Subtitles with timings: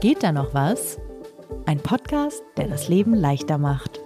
[0.00, 1.00] Geht da noch was?
[1.66, 4.00] Ein Podcast, der das Leben leichter macht.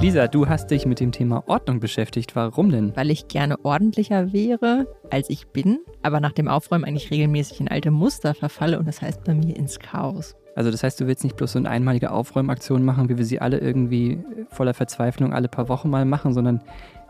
[0.00, 2.34] Lisa, du hast dich mit dem Thema Ordnung beschäftigt.
[2.34, 2.96] Warum denn?
[2.96, 7.68] Weil ich gerne ordentlicher wäre, als ich bin, aber nach dem Aufräumen eigentlich regelmäßig in
[7.68, 10.34] alte Muster verfalle und das heißt bei mir ins Chaos.
[10.56, 13.40] Also das heißt, du willst nicht bloß so eine einmalige Aufräumaktion machen, wie wir sie
[13.40, 14.18] alle irgendwie
[14.48, 16.62] voller Verzweiflung alle paar Wochen mal machen, sondern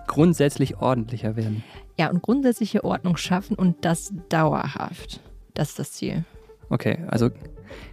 [0.06, 1.62] grundsätzlich ordentlicher werden.
[1.98, 5.20] Ja, und grundsätzliche Ordnung schaffen und das dauerhaft.
[5.55, 6.24] Das ist das Ziel.
[6.69, 7.30] Okay, also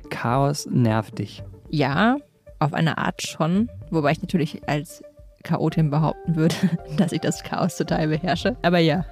[0.09, 1.43] Chaos nervt dich.
[1.69, 2.17] Ja,
[2.59, 5.03] auf eine Art schon, wobei ich natürlich als
[5.43, 6.55] Chaotin behaupten würde,
[6.97, 8.55] dass ich das Chaos total beherrsche.
[8.61, 9.05] Aber ja.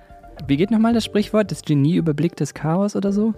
[0.48, 1.52] Wie geht nochmal das Sprichwort?
[1.52, 3.34] Das Genie überblickt das Chaos oder so?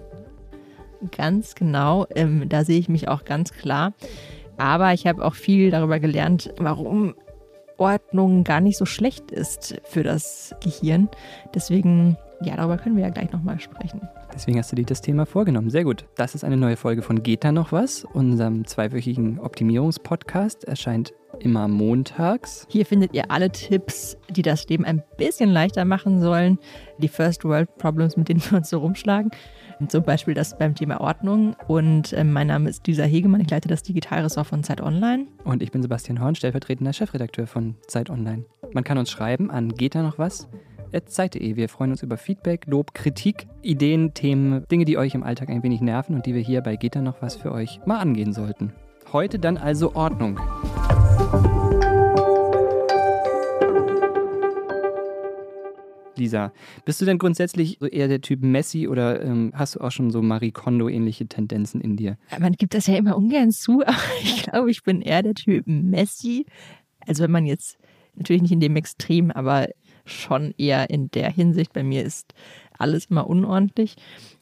[1.16, 2.06] Ganz genau.
[2.14, 3.92] Ähm, da sehe ich mich auch ganz klar.
[4.56, 7.14] Aber ich habe auch viel darüber gelernt, warum
[7.78, 11.08] Ordnung gar nicht so schlecht ist für das Gehirn.
[11.54, 14.08] Deswegen, ja, darüber können wir ja gleich nochmal sprechen.
[14.34, 15.70] Deswegen hast du dir das Thema vorgenommen.
[15.70, 16.06] Sehr gut.
[16.16, 18.04] Das ist eine neue Folge von Geht da noch was?
[18.04, 20.64] Unserem zweiwöchigen Optimierungspodcast.
[20.64, 22.66] Erscheint immer montags.
[22.68, 26.58] Hier findet ihr alle Tipps, die das Leben ein bisschen leichter machen sollen.
[26.98, 29.30] Die First World Problems, mit denen wir uns so rumschlagen.
[29.88, 31.56] Zum Beispiel das beim Thema Ordnung.
[31.68, 33.40] Und äh, mein Name ist Lisa Hegemann.
[33.40, 35.26] Ich leite das Digitalressort von Zeit Online.
[35.44, 38.44] Und ich bin Sebastian Horn, stellvertretender Chefredakteur von Zeit Online.
[38.72, 40.48] Man kann uns schreiben an geht da noch was?
[41.06, 41.56] zeit.de.
[41.56, 45.62] Wir freuen uns über Feedback, Lob, Kritik, Ideen, Themen, Dinge, die euch im Alltag ein
[45.62, 48.72] wenig nerven und die wir hier bei Geht noch was für euch mal angehen sollten.
[49.12, 50.38] Heute dann also Ordnung.
[56.16, 56.52] Lisa,
[56.84, 60.10] bist du denn grundsätzlich so eher der Typ Messi oder ähm, hast du auch schon
[60.10, 62.16] so Marie Kondo-ähnliche Tendenzen in dir?
[62.38, 65.66] Man gibt das ja immer ungern zu, aber ich glaube, ich bin eher der Typ
[65.66, 66.46] Messi.
[67.06, 67.78] Also wenn man jetzt
[68.14, 69.68] natürlich nicht in dem Extrem, aber
[70.04, 71.72] schon eher in der Hinsicht.
[71.72, 72.34] Bei mir ist
[72.78, 73.96] alles immer unordentlich.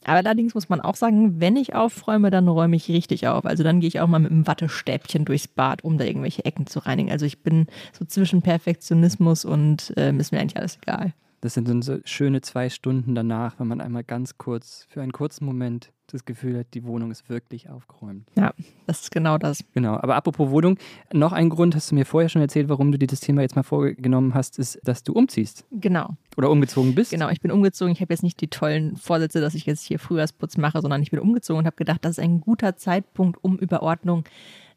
[0.05, 3.45] Aber allerdings muss man auch sagen, wenn ich aufräume, dann räume ich richtig auf.
[3.45, 6.67] Also dann gehe ich auch mal mit einem Wattestäbchen durchs Bad, um da irgendwelche Ecken
[6.67, 7.11] zu reinigen.
[7.11, 11.13] Also ich bin so zwischen Perfektionismus und äh, ist mir eigentlich alles egal.
[11.43, 15.11] Das sind dann so schöne zwei Stunden danach, wenn man einmal ganz kurz, für einen
[15.11, 18.29] kurzen Moment das Gefühl hat, die Wohnung ist wirklich aufgeräumt.
[18.37, 18.55] Ja,
[18.87, 19.65] das ist genau das.
[19.75, 20.79] Genau, aber apropos Wohnung,
[21.13, 23.57] noch ein Grund, hast du mir vorher schon erzählt, warum du dir das Thema jetzt
[23.57, 25.65] mal vorgenommen hast, ist, dass du umziehst.
[25.73, 26.11] Genau.
[26.37, 27.11] Oder umgezogen bist.
[27.11, 27.93] Genau, ich bin umgezogen.
[27.93, 31.11] Ich habe jetzt nicht die tollen Vorsätze, dass ich jetzt hier Frühjahrsputz mache, sondern ich
[31.11, 34.25] bin umgezogen und habe gedacht, das ist ein guter Zeitpunkt, um über Ordnung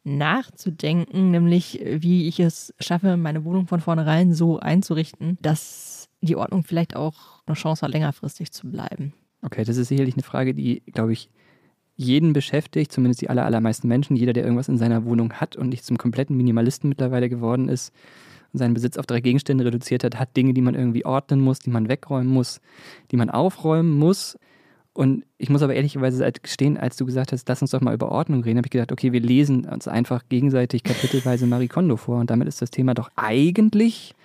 [0.03, 6.63] nachzudenken, nämlich wie ich es schaffe, meine Wohnung von vornherein so einzurichten, dass die Ordnung
[6.63, 9.13] vielleicht auch eine Chance hat, längerfristig zu bleiben.
[9.41, 11.29] Okay, das ist sicherlich eine Frage, die, glaube ich,
[11.95, 14.15] jeden beschäftigt, zumindest die aller, allermeisten Menschen.
[14.15, 17.93] Jeder, der irgendwas in seiner Wohnung hat und nicht zum kompletten Minimalisten mittlerweile geworden ist
[18.51, 21.59] und seinen Besitz auf drei Gegenstände reduziert hat, hat Dinge, die man irgendwie ordnen muss,
[21.59, 22.59] die man wegräumen muss,
[23.11, 24.37] die man aufräumen muss.
[24.93, 28.11] Und ich muss aber ehrlicherweise gestehen, als du gesagt hast, lass uns doch mal über
[28.11, 32.19] Ordnung reden, habe ich gedacht, okay, wir lesen uns einfach gegenseitig kapitelweise Marie Kondo vor
[32.19, 34.15] und damit ist das Thema doch eigentlich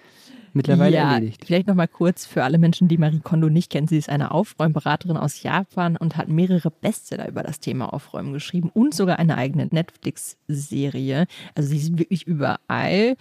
[0.54, 1.44] mittlerweile ja, erledigt.
[1.44, 3.88] Vielleicht nochmal kurz für alle Menschen, die Marie Kondo nicht kennen.
[3.88, 8.70] Sie ist eine Aufräumberaterin aus Japan und hat mehrere Bestseller über das Thema Aufräumen geschrieben
[8.72, 11.26] und sogar eine eigene Netflix-Serie.
[11.54, 13.16] Also sie ist wirklich überall.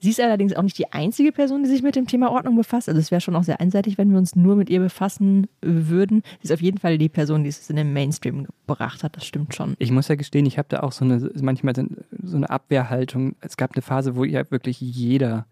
[0.00, 2.88] Sie ist allerdings auch nicht die einzige Person, die sich mit dem Thema Ordnung befasst.
[2.88, 6.22] Also es wäre schon auch sehr einseitig, wenn wir uns nur mit ihr befassen würden.
[6.40, 9.16] Sie ist auf jeden Fall die Person, die es in den Mainstream gebracht hat.
[9.16, 9.74] Das stimmt schon.
[9.78, 11.74] Ich muss ja gestehen, ich habe da auch so eine manchmal
[12.22, 13.34] so eine Abwehrhaltung.
[13.40, 15.46] Es gab eine Phase, wo ja wirklich jeder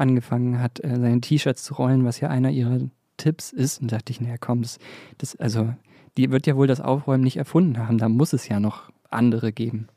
[0.00, 2.80] angefangen hat, äh, seine T-Shirts zu rollen, was ja einer ihrer
[3.16, 3.80] Tipps ist.
[3.80, 4.78] Und dachte ich, naja, komm, das,
[5.18, 5.74] das, also,
[6.16, 7.98] die wird ja wohl das Aufräumen nicht erfunden haben.
[7.98, 9.88] Da muss es ja noch andere geben.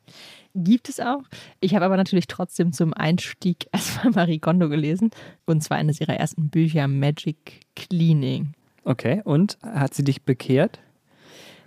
[0.55, 1.23] Gibt es auch.
[1.59, 5.09] Ich habe aber natürlich trotzdem zum Einstieg erstmal Marie Kondo gelesen.
[5.45, 8.53] Und zwar eines ihrer ersten Bücher, Magic Cleaning.
[8.83, 10.79] Okay, und hat sie dich bekehrt?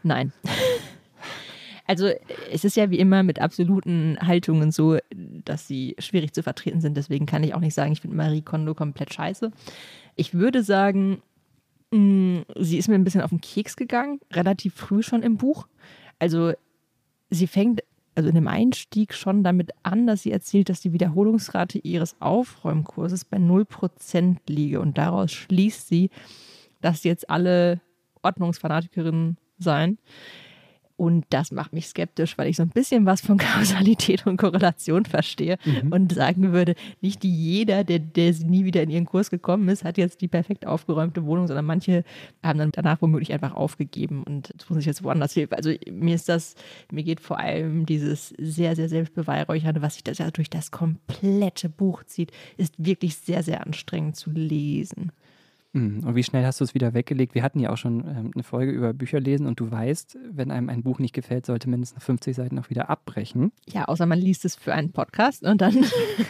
[0.03, 0.32] Nein.
[1.86, 2.10] Also
[2.50, 4.98] es ist ja wie immer mit absoluten Haltungen so,
[5.44, 6.97] dass sie schwierig zu vertreten sind.
[6.97, 9.53] Deswegen kann ich auch nicht sagen, ich finde Marie Kondo komplett scheiße.
[10.16, 11.22] Ich würde sagen,
[11.92, 15.68] mm, sie ist mir ein bisschen auf den Keks gegangen, relativ früh schon im Buch.
[16.18, 16.53] Also
[17.30, 17.83] sie fängt
[18.16, 23.27] also in dem Einstieg schon damit an, dass sie erzählt, dass die Wiederholungsrate ihres Aufräumkurses
[23.27, 24.80] bei 0% liege.
[24.80, 26.09] Und daraus schließt sie,
[26.80, 27.80] dass jetzt alle
[28.22, 29.98] Ordnungsfanatikerinnen seien.
[30.97, 35.04] Und das macht mich skeptisch, weil ich so ein bisschen was von Kausalität und Korrelation
[35.04, 35.93] verstehe mhm.
[35.93, 39.98] und sagen würde, nicht jeder, der, der nie wieder in ihren Kurs gekommen ist, hat
[39.98, 42.03] jetzt die perfekt aufgeräumte Wohnung, sondern manche
[42.43, 45.57] haben dann danach womöglich einfach aufgegeben und tun sich jetzt woanders Hilfe.
[45.57, 46.54] Also mir ist das,
[46.91, 51.69] mir geht vor allem dieses sehr, sehr selbstbeweihräuchernde, was sich das ja durch das komplette
[51.69, 55.13] Buch zieht, ist wirklich sehr, sehr anstrengend zu lesen.
[55.77, 57.34] Hm, und wie schnell hast du es wieder weggelegt?
[57.34, 60.51] Wir hatten ja auch schon ähm, eine Folge über Bücher lesen und du weißt, wenn
[60.51, 63.53] einem ein Buch nicht gefällt, sollte mindestens 50 Seiten auch wieder abbrechen.
[63.71, 65.84] Ja, außer man liest es für einen Podcast und dann,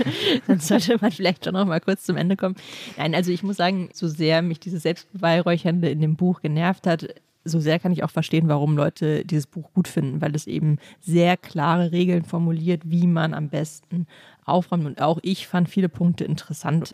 [0.49, 2.57] dann sollte man vielleicht schon noch mal kurz zum Ende kommen.
[2.97, 7.07] Nein, also ich muss sagen, so sehr mich dieses Selbstbeweihräuchernde in dem Buch genervt hat,
[7.45, 10.79] so sehr kann ich auch verstehen, warum Leute dieses Buch gut finden, weil es eben
[11.01, 14.09] sehr klare Regeln formuliert, wie man am besten
[14.45, 14.87] aufräumt.
[14.87, 16.93] Und auch ich fand viele Punkte interessant.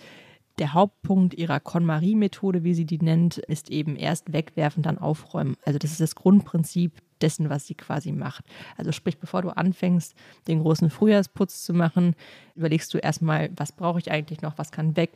[0.59, 5.57] Der Hauptpunkt ihrer KonMari-Methode, wie sie die nennt, ist eben erst wegwerfen, dann aufräumen.
[5.65, 8.45] Also das ist das Grundprinzip dessen, was sie quasi macht.
[8.77, 10.15] Also sprich, bevor du anfängst,
[10.49, 12.15] den großen Frühjahrsputz zu machen,
[12.55, 15.13] überlegst du erstmal, was brauche ich eigentlich noch, was kann weg.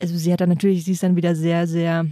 [0.00, 2.06] Also sie hat dann natürlich, sie ist dann wieder sehr, sehr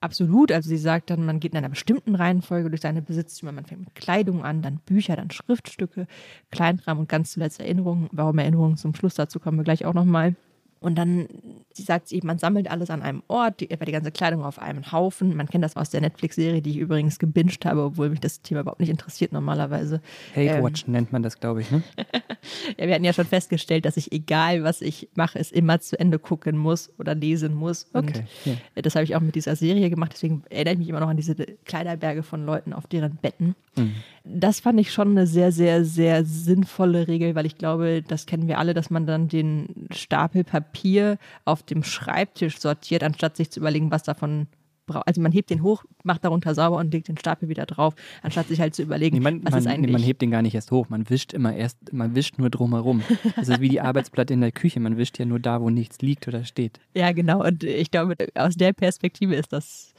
[0.00, 0.52] absolut.
[0.52, 3.52] Also sie sagt dann, man geht in einer bestimmten Reihenfolge durch seine Besitztümer.
[3.52, 6.06] Man fängt mit Kleidung an, dann Bücher, dann Schriftstücke,
[6.50, 8.08] Kleinkram und ganz zuletzt Erinnerungen.
[8.12, 10.34] Warum Erinnerungen zum Schluss, dazu kommen wir gleich auch nochmal.
[10.82, 11.28] Und dann,
[11.72, 14.58] sie sagt eben, man sammelt alles an einem Ort, die, etwa die ganze Kleidung auf
[14.58, 15.36] einem Haufen.
[15.36, 18.60] Man kennt das aus der Netflix-Serie, die ich übrigens gebinged habe, obwohl mich das Thema
[18.60, 20.00] überhaupt nicht interessiert normalerweise.
[20.32, 21.82] Hate ähm, Watch nennt man das, glaube ich, ne?
[22.78, 25.98] ja, wir hatten ja schon festgestellt, dass ich, egal was ich mache, es immer zu
[25.98, 27.84] Ende gucken muss oder lesen muss.
[27.92, 28.82] Und okay, ja.
[28.82, 30.12] das habe ich auch mit dieser Serie gemacht.
[30.14, 31.34] Deswegen erinnere ich mich immer noch an diese
[31.64, 33.54] Kleiderberge von Leuten auf deren Betten.
[33.76, 33.94] Mhm.
[34.24, 38.46] Das fand ich schon eine sehr, sehr, sehr sinnvolle Regel, weil ich glaube, das kennen
[38.46, 43.60] wir alle, dass man dann den Stapel Papier auf dem Schreibtisch sortiert, anstatt sich zu
[43.60, 44.46] überlegen, was davon
[44.86, 45.06] braucht.
[45.06, 48.48] Also man hebt den hoch, macht darunter sauber und legt den Stapel wieder drauf, anstatt
[48.48, 49.86] sich halt zu überlegen, nee, man, was man, ist eigentlich.
[49.86, 52.50] Nee, man hebt den gar nicht erst hoch, man wischt immer erst, man wischt nur
[52.50, 53.02] drumherum.
[53.36, 56.00] Das ist wie die Arbeitsplatte in der Küche, man wischt ja nur da, wo nichts
[56.00, 56.80] liegt oder steht.
[56.94, 57.44] Ja, genau.
[57.44, 59.94] Und ich glaube, aus der Perspektive ist das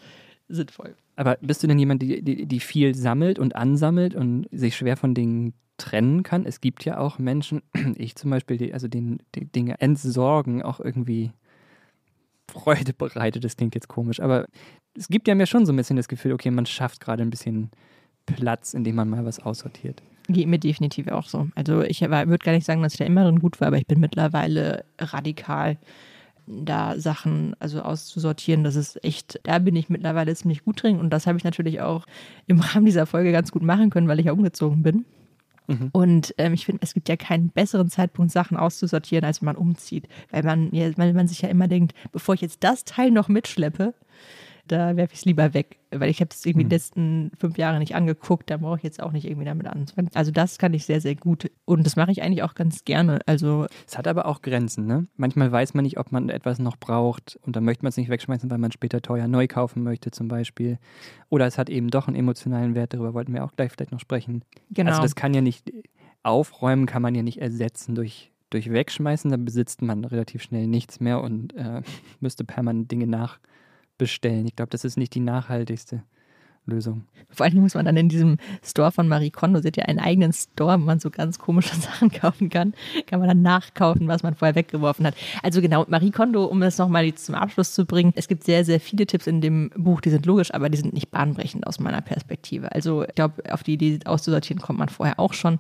[0.48, 0.96] sinnvoll.
[1.15, 4.98] Aber bist du denn jemand, die, die, die viel sammelt und ansammelt und sich schwer
[4.98, 6.45] von Dingen trennen kann?
[6.45, 7.62] Es gibt ja auch Menschen,
[7.95, 11.31] ich zum Beispiel, die also den, die Dinge entsorgen auch irgendwie
[12.51, 13.44] Freude bereitet.
[13.44, 14.48] Das klingt jetzt komisch, aber
[14.98, 17.30] es gibt ja mir schon so ein bisschen das Gefühl, okay, man schafft gerade ein
[17.30, 17.71] bisschen
[18.25, 20.01] Platz, indem man mal was aussortiert.
[20.30, 21.50] Geht mir definitiv auch so.
[21.56, 23.88] Also ich würde gar nicht sagen, dass ich da immer drin gut war, aber ich
[23.88, 25.77] bin mittlerweile radikal
[26.48, 28.63] da Sachen also auszusortieren.
[28.63, 31.81] Das ist echt, da bin ich mittlerweile ziemlich gut drin und das habe ich natürlich
[31.81, 32.06] auch
[32.48, 35.06] im Rahmen dieser Folge ganz gut machen können, weil ich ja umgezogen bin.
[35.68, 35.90] Mhm.
[35.92, 39.56] Und ähm, ich finde, es gibt ja keinen besseren Zeitpunkt, Sachen auszusortieren, als wenn man
[39.56, 40.07] umzieht.
[40.30, 43.30] Weil man, ja, weil man sich ja immer denkt, bevor ich jetzt das Teil noch
[43.30, 43.94] mitschleppe,
[44.68, 46.69] da werfe ich es lieber weg, weil ich habe es irgendwie mhm.
[46.69, 50.10] die letzten fünf Jahre nicht angeguckt, da brauche ich jetzt auch nicht irgendwie damit anzufangen.
[50.13, 53.19] Also das kann ich sehr, sehr gut und das mache ich eigentlich auch ganz gerne.
[53.25, 55.07] Also es hat aber auch Grenzen, ne?
[55.18, 58.10] Manchmal weiß man nicht, ob man etwas noch braucht und dann möchte man es nicht
[58.10, 60.80] wegschmeißen, weil man später teuer neu kaufen möchte zum Beispiel.
[61.30, 64.00] Oder es hat eben doch einen emotionalen Wert, darüber wollten wir auch gleich vielleicht noch
[64.00, 64.44] sprechen.
[64.71, 64.92] Genau.
[64.92, 65.71] Also das kann ja nicht,
[66.24, 71.00] aufräumen kann man ja nicht ersetzen durch durch Wegschmeißen, dann besitzt man relativ schnell nichts
[71.00, 71.81] mehr und äh,
[72.19, 73.39] müsste permanent Dinge nach
[73.98, 74.45] bestellen.
[74.45, 76.04] Ich glaube, das ist nicht die nachhaltigste
[76.66, 77.06] Lösung.
[77.30, 80.00] Vor allem muss man dann in diesem Store von Marie Kondo, sie hat ja einen
[80.00, 82.74] eigenen Store, wo man so ganz komische Sachen kaufen kann,
[83.06, 85.16] kann man dann nachkaufen, was man vorher weggeworfen hat.
[85.42, 88.80] Also genau, Marie Kondo, um es nochmal zum Abschluss zu bringen, es gibt sehr, sehr
[88.80, 92.01] viele Tipps in dem Buch, die sind logisch, aber die sind nicht bahnbrechend aus meiner
[92.01, 92.72] Perspektive.
[92.72, 95.60] Also ich glaube, auf die Idee auszusortieren kommt man vorher auch schon.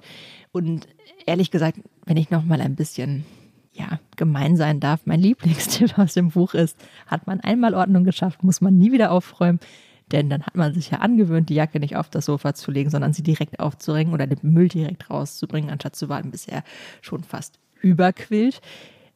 [0.51, 0.87] Und
[1.25, 3.25] ehrlich gesagt, wenn ich nochmal ein bisschen
[3.73, 5.01] ja, gemein sein darf.
[5.05, 6.77] Mein Lieblingstipp aus dem Buch ist,
[7.07, 9.59] hat man einmal Ordnung geschafft, muss man nie wieder aufräumen.
[10.11, 12.89] Denn dann hat man sich ja angewöhnt, die Jacke nicht auf das Sofa zu legen,
[12.89, 16.63] sondern sie direkt aufzuringen oder den Müll direkt rauszubringen, anstatt zu warten, bis er
[17.01, 18.61] schon fast überquillt.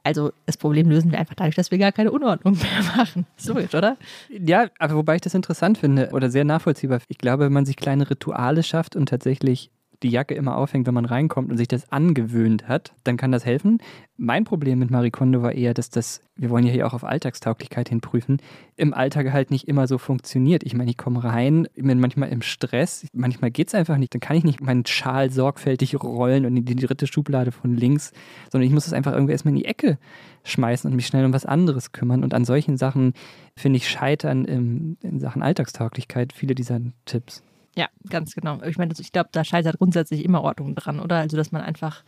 [0.03, 3.25] Also das Problem lösen wir einfach dadurch, dass wir gar keine Unordnung mehr machen.
[3.35, 3.97] So logisch, oder?
[4.29, 7.01] Ja, aber wobei ich das interessant finde oder sehr nachvollziehbar.
[7.09, 9.69] Ich glaube, wenn man sich kleine Rituale schafft und tatsächlich
[10.03, 13.45] die Jacke immer aufhängt, wenn man reinkommt und sich das angewöhnt hat, dann kann das
[13.45, 13.79] helfen.
[14.15, 17.03] Mein Problem mit Marie Kondo war eher, dass das, wir wollen ja hier auch auf
[17.03, 18.37] Alltagstauglichkeit hinprüfen,
[18.75, 20.63] im Alltag halt nicht immer so funktioniert.
[20.63, 24.13] Ich meine, ich komme rein, bin manchmal im Stress, manchmal geht es einfach nicht.
[24.13, 28.11] Dann kann ich nicht meinen Schal sorgfältig rollen und in die dritte Schublade von links,
[28.51, 29.97] sondern ich muss es einfach irgendwie erstmal in die Ecke
[30.43, 32.23] schmeißen und mich schnell um was anderes kümmern.
[32.23, 33.13] Und an solchen Sachen,
[33.55, 37.43] finde ich, scheitern in, in Sachen Alltagstauglichkeit viele dieser Tipps.
[37.77, 38.59] Ja, ganz genau.
[38.63, 41.17] Ich meine, ich glaube, da scheitert grundsätzlich immer Ordnung dran, oder?
[41.17, 42.03] Also, dass man einfach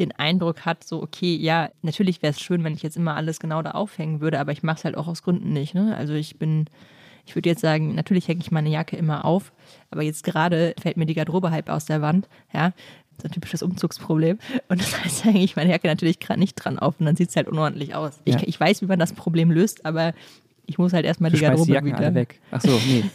[0.00, 3.38] den Eindruck hat, so, okay, ja, natürlich wäre es schön, wenn ich jetzt immer alles
[3.38, 5.74] genau da aufhängen würde, aber ich mache es halt auch aus Gründen nicht.
[5.74, 5.96] Ne?
[5.96, 6.66] Also, ich bin
[7.24, 9.52] Ich würde jetzt sagen, natürlich hänge ich meine Jacke immer auf,
[9.92, 12.28] aber jetzt gerade fällt mir die Garderobe halb aus der Wand.
[12.52, 12.72] Ja,
[13.20, 14.38] so ein typisches Umzugsproblem.
[14.68, 17.28] Und das heißt, hänge ich meine Jacke natürlich gerade nicht dran auf und dann sieht
[17.28, 18.20] es halt unordentlich aus.
[18.24, 18.38] Ja.
[18.38, 20.14] Ich, ich weiß, wie man das Problem löst, aber
[20.66, 21.98] ich muss halt erstmal die Garderobe die Jacken wieder.
[21.98, 22.40] alle weg.
[22.50, 23.04] Ach so, nee.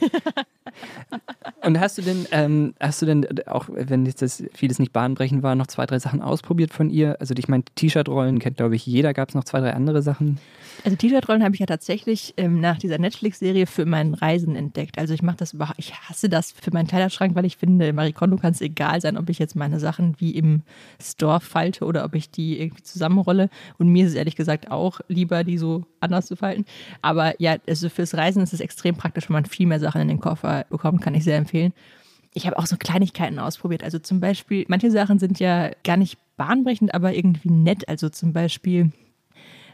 [1.68, 5.44] Und hast du denn, ähm, hast du denn, auch wenn jetzt das vieles nicht bahnbrechend
[5.44, 7.18] war, noch zwei, drei Sachen ausprobiert von ihr?
[7.20, 9.14] Also ich meine, T-Shirt-Rollen kennt, glaube ich, jeder.
[9.14, 10.40] Gab es noch zwei, drei andere Sachen?
[10.84, 14.98] Also T-Shirt-Rollen habe ich ja tatsächlich ähm, nach dieser Netflix-Serie für meinen Reisen entdeckt.
[14.98, 18.13] Also ich mache das überhaupt, ich hasse das für meinen Kleiderschrank, weil ich finde, Marie
[18.13, 20.62] Kondo kann es egal sein, ob ich jetzt meine Sachen wie im
[21.01, 23.50] Store falte oder ob ich die irgendwie zusammenrolle.
[23.77, 26.65] Und mir ist es ehrlich gesagt auch lieber, die so anders zu falten.
[27.01, 30.07] Aber ja, also fürs Reisen ist es extrem praktisch, wenn man viel mehr Sachen in
[30.07, 31.74] den Koffer bekommt, kann ich sehr empfehlen.
[32.34, 33.84] Ich habe auch so Kleinigkeiten ausprobiert.
[33.84, 37.89] Also zum Beispiel, manche Sachen sind ja gar nicht bahnbrechend, aber irgendwie nett.
[37.89, 38.91] Also zum Beispiel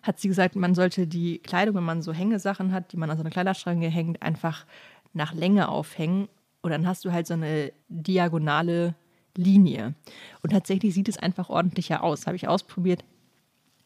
[0.03, 3.17] hat sie gesagt, man sollte die Kleidung, wenn man so Hängesachen hat, die man an
[3.17, 4.65] so eine Kleiderschranke hängt, einfach
[5.13, 6.27] nach Länge aufhängen.
[6.62, 8.95] Und dann hast du halt so eine diagonale
[9.36, 9.95] Linie.
[10.41, 12.27] Und tatsächlich sieht es einfach ordentlicher aus.
[12.27, 13.03] Habe ich ausprobiert.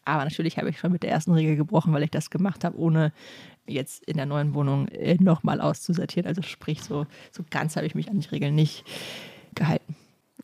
[0.06, 2.78] Aber natürlich habe ich schon mit der ersten Regel gebrochen, weil ich das gemacht habe,
[2.78, 3.12] ohne
[3.68, 6.28] jetzt in der neuen Wohnung äh, nochmal auszusortieren.
[6.28, 8.86] Also sprich, so, so ganz habe ich mich an die Regeln nicht
[9.54, 9.96] gehalten.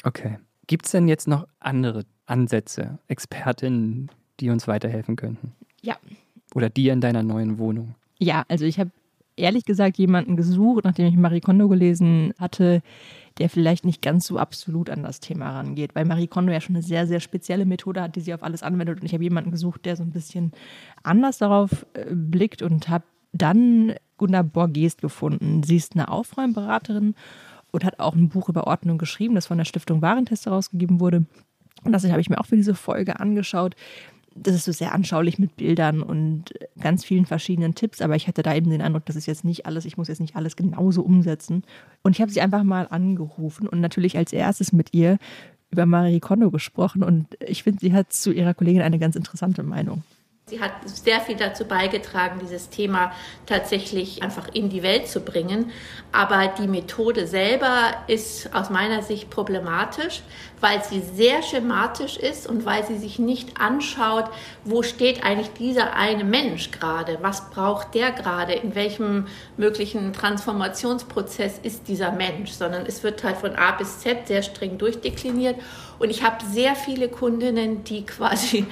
[0.03, 0.37] Okay.
[0.67, 5.53] Gibt es denn jetzt noch andere Ansätze, Expertinnen, die uns weiterhelfen könnten?
[5.83, 5.97] Ja.
[6.55, 7.95] Oder dir in deiner neuen Wohnung?
[8.19, 8.91] Ja, also ich habe
[9.35, 12.81] ehrlich gesagt jemanden gesucht, nachdem ich Marie Kondo gelesen hatte,
[13.39, 16.75] der vielleicht nicht ganz so absolut an das Thema rangeht, weil Marie Kondo ja schon
[16.75, 18.99] eine sehr, sehr spezielle Methode hat, die sie auf alles anwendet.
[18.99, 20.51] Und ich habe jemanden gesucht, der so ein bisschen
[21.01, 25.63] anders darauf äh, blickt und habe dann Gunda Borgest gefunden.
[25.63, 27.15] Sie ist eine Aufräumberaterin
[27.71, 31.25] und hat auch ein Buch über Ordnung geschrieben, das von der Stiftung Warentest herausgegeben wurde.
[31.83, 33.75] Und das habe ich mir auch für diese Folge angeschaut
[34.35, 38.43] das ist so sehr anschaulich mit Bildern und ganz vielen verschiedenen Tipps, aber ich hatte
[38.43, 41.03] da eben den Eindruck, das ist jetzt nicht alles, ich muss jetzt nicht alles genauso
[41.03, 41.63] umsetzen.
[42.01, 45.17] Und ich habe sie einfach mal angerufen und natürlich als erstes mit ihr
[45.71, 49.63] über Marie Kondo gesprochen und ich finde, sie hat zu ihrer Kollegin eine ganz interessante
[49.63, 50.03] Meinung.
[50.53, 53.11] Sie hat sehr viel dazu beigetragen, dieses Thema
[53.47, 55.71] tatsächlich einfach in die Welt zu bringen.
[56.11, 60.21] Aber die Methode selber ist aus meiner Sicht problematisch,
[60.61, 64.25] weil sie sehr schematisch ist und weil sie sich nicht anschaut,
[64.63, 69.25] wo steht eigentlich dieser eine Mensch gerade, was braucht der gerade, in welchem
[69.57, 74.77] möglichen Transformationsprozess ist dieser Mensch, sondern es wird halt von A bis Z sehr streng
[74.77, 75.59] durchdekliniert.
[75.97, 78.67] Und ich habe sehr viele Kundinnen, die quasi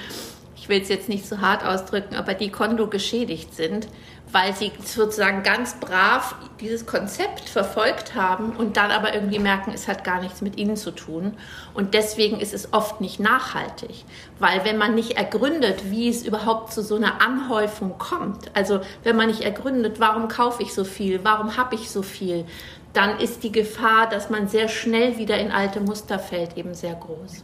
[0.62, 3.88] ich will es jetzt nicht so hart ausdrücken, aber die Kondo geschädigt sind,
[4.30, 9.88] weil sie sozusagen ganz brav dieses Konzept verfolgt haben und dann aber irgendwie merken, es
[9.88, 11.36] hat gar nichts mit ihnen zu tun.
[11.74, 14.04] Und deswegen ist es oft nicht nachhaltig,
[14.38, 19.16] weil wenn man nicht ergründet, wie es überhaupt zu so einer Anhäufung kommt, also wenn
[19.16, 22.44] man nicht ergründet, warum kaufe ich so viel, warum habe ich so viel,
[22.92, 26.94] dann ist die Gefahr, dass man sehr schnell wieder in alte Muster fällt, eben sehr
[26.94, 27.42] groß.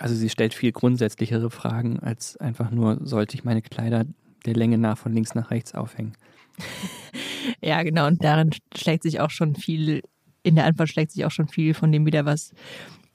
[0.00, 4.04] Also sie stellt viel grundsätzlichere Fragen als einfach nur, sollte ich meine Kleider
[4.46, 6.14] der Länge nach von links nach rechts aufhängen.
[7.62, 8.06] ja, genau.
[8.06, 10.02] Und darin schlägt sich auch schon viel,
[10.42, 12.52] in der Antwort schlägt sich auch schon viel von dem wieder, was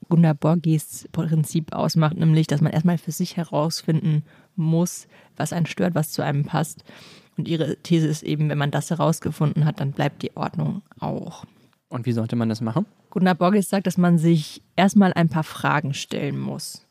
[0.08, 4.22] Gunnar Borges Prinzip ausmacht, nämlich, dass man erstmal für sich herausfinden
[4.54, 6.84] muss, was einen stört, was zu einem passt.
[7.36, 11.44] Und ihre These ist eben, wenn man das herausgefunden hat, dann bleibt die Ordnung auch.
[11.88, 12.86] Und wie sollte man das machen?
[13.10, 16.82] Gunnar Borges sagt, dass man sich erstmal ein paar Fragen stellen muss.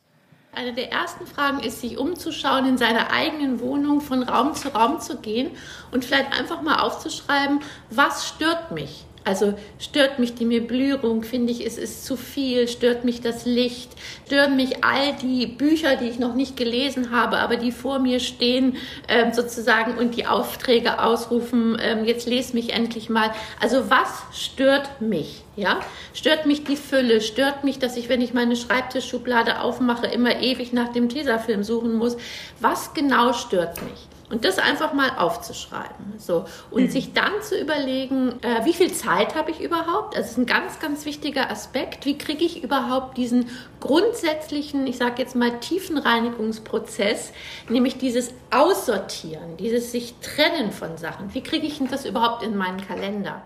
[0.52, 5.00] Eine der ersten Fragen ist, sich umzuschauen, in seiner eigenen Wohnung von Raum zu Raum
[5.00, 5.50] zu gehen
[5.92, 7.60] und vielleicht einfach mal aufzuschreiben,
[7.90, 9.04] was stört mich?
[9.26, 13.90] Also stört mich die Möblierung, finde ich, es ist zu viel, stört mich das Licht,
[14.24, 18.20] stören mich all die Bücher, die ich noch nicht gelesen habe, aber die vor mir
[18.20, 18.76] stehen
[19.08, 23.32] ähm, sozusagen und die Aufträge ausrufen, ähm, jetzt lese mich endlich mal.
[23.60, 25.42] Also was stört mich?
[25.56, 25.80] Ja,
[26.14, 30.72] stört mich die Fülle, stört mich, dass ich, wenn ich meine Schreibtischschublade aufmache, immer ewig
[30.72, 32.16] nach dem Tesafilm suchen muss.
[32.60, 34.06] Was genau stört mich?
[34.28, 36.14] Und das einfach mal aufzuschreiben.
[36.18, 36.46] So.
[36.70, 36.90] Und mhm.
[36.90, 40.16] sich dann zu überlegen, äh, wie viel Zeit habe ich überhaupt?
[40.16, 42.06] Das ist ein ganz, ganz wichtiger Aspekt.
[42.06, 47.32] Wie kriege ich überhaupt diesen grundsätzlichen, ich sage jetzt mal, Tiefenreinigungsprozess,
[47.68, 51.32] nämlich dieses Aussortieren, dieses sich trennen von Sachen.
[51.34, 53.42] Wie kriege ich das überhaupt in meinen Kalender?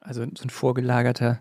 [0.00, 1.40] Also so ein vorgelagerter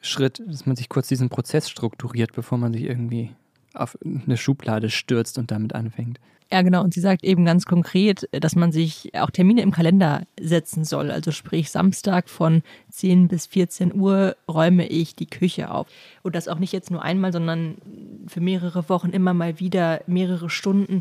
[0.00, 3.34] Schritt, dass man sich kurz diesen Prozess strukturiert, bevor man sich irgendwie
[3.72, 6.20] auf eine Schublade stürzt und damit anfängt.
[6.54, 6.84] Ja, genau.
[6.84, 11.10] Und sie sagt eben ganz konkret, dass man sich auch Termine im Kalender setzen soll.
[11.10, 15.88] Also sprich, Samstag von 10 bis 14 Uhr räume ich die Küche auf.
[16.22, 17.78] Und das auch nicht jetzt nur einmal, sondern
[18.28, 21.00] für mehrere Wochen immer mal wieder mehrere Stunden,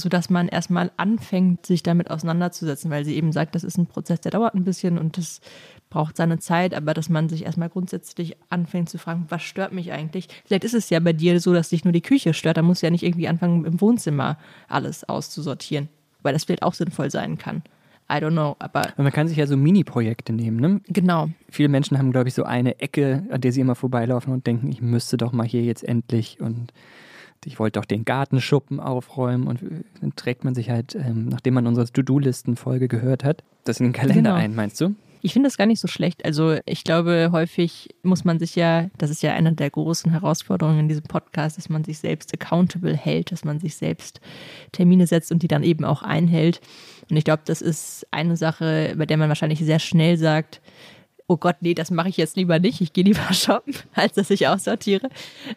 [0.00, 4.22] sodass man erstmal anfängt, sich damit auseinanderzusetzen, weil sie eben sagt, das ist ein Prozess,
[4.22, 5.42] der dauert ein bisschen und das
[5.94, 9.92] braucht seine Zeit, aber dass man sich erstmal grundsätzlich anfängt zu fragen, was stört mich
[9.92, 10.26] eigentlich?
[10.44, 12.82] Vielleicht ist es ja bei dir so, dass dich nur die Küche stört, da musst
[12.82, 14.36] du ja nicht irgendwie anfangen, im Wohnzimmer
[14.68, 15.88] alles auszusortieren,
[16.22, 17.62] weil das vielleicht auch sinnvoll sein kann.
[18.10, 18.88] I don't know, aber.
[18.96, 20.80] Und man kann sich ja so Mini-Projekte nehmen, ne?
[20.88, 21.28] Genau.
[21.48, 24.68] Viele Menschen haben, glaube ich, so eine Ecke, an der sie immer vorbeilaufen und denken,
[24.72, 26.72] ich müsste doch mal hier jetzt endlich und
[27.44, 29.60] ich wollte doch den Gartenschuppen aufräumen und
[30.00, 33.92] dann trägt man sich halt, ähm, nachdem man unsere To-Do-Listen-Folge gehört hat, das in den
[33.92, 34.34] Kalender Genau.
[34.34, 34.94] ein, meinst du?
[35.24, 36.22] Ich finde das gar nicht so schlecht.
[36.26, 40.80] Also ich glaube, häufig muss man sich ja, das ist ja eine der großen Herausforderungen
[40.80, 44.20] in diesem Podcast, dass man sich selbst accountable hält, dass man sich selbst
[44.72, 46.60] Termine setzt und die dann eben auch einhält.
[47.08, 50.60] Und ich glaube, das ist eine Sache, bei der man wahrscheinlich sehr schnell sagt,
[51.26, 54.30] oh Gott, nee, das mache ich jetzt lieber nicht, ich gehe lieber shoppen, als dass
[54.30, 55.08] ich aussortiere.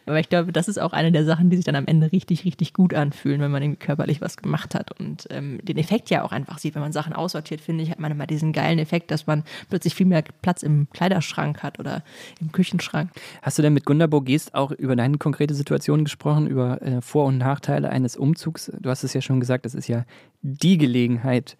[0.05, 2.45] Aber ich glaube, das ist auch eine der Sachen, die sich dann am Ende richtig,
[2.45, 6.23] richtig gut anfühlen, wenn man irgendwie körperlich was gemacht hat und ähm, den Effekt ja
[6.23, 9.11] auch einfach sieht, wenn man Sachen aussortiert, finde ich, hat man immer diesen geilen Effekt,
[9.11, 12.03] dass man plötzlich viel mehr Platz im Kleiderschrank hat oder
[12.39, 13.11] im Küchenschrank.
[13.41, 17.25] Hast du denn mit Gunda Burgest auch über deine konkrete Situation gesprochen, über äh, Vor-
[17.25, 18.71] und Nachteile eines Umzugs?
[18.79, 20.05] Du hast es ja schon gesagt, das ist ja
[20.41, 21.57] die Gelegenheit,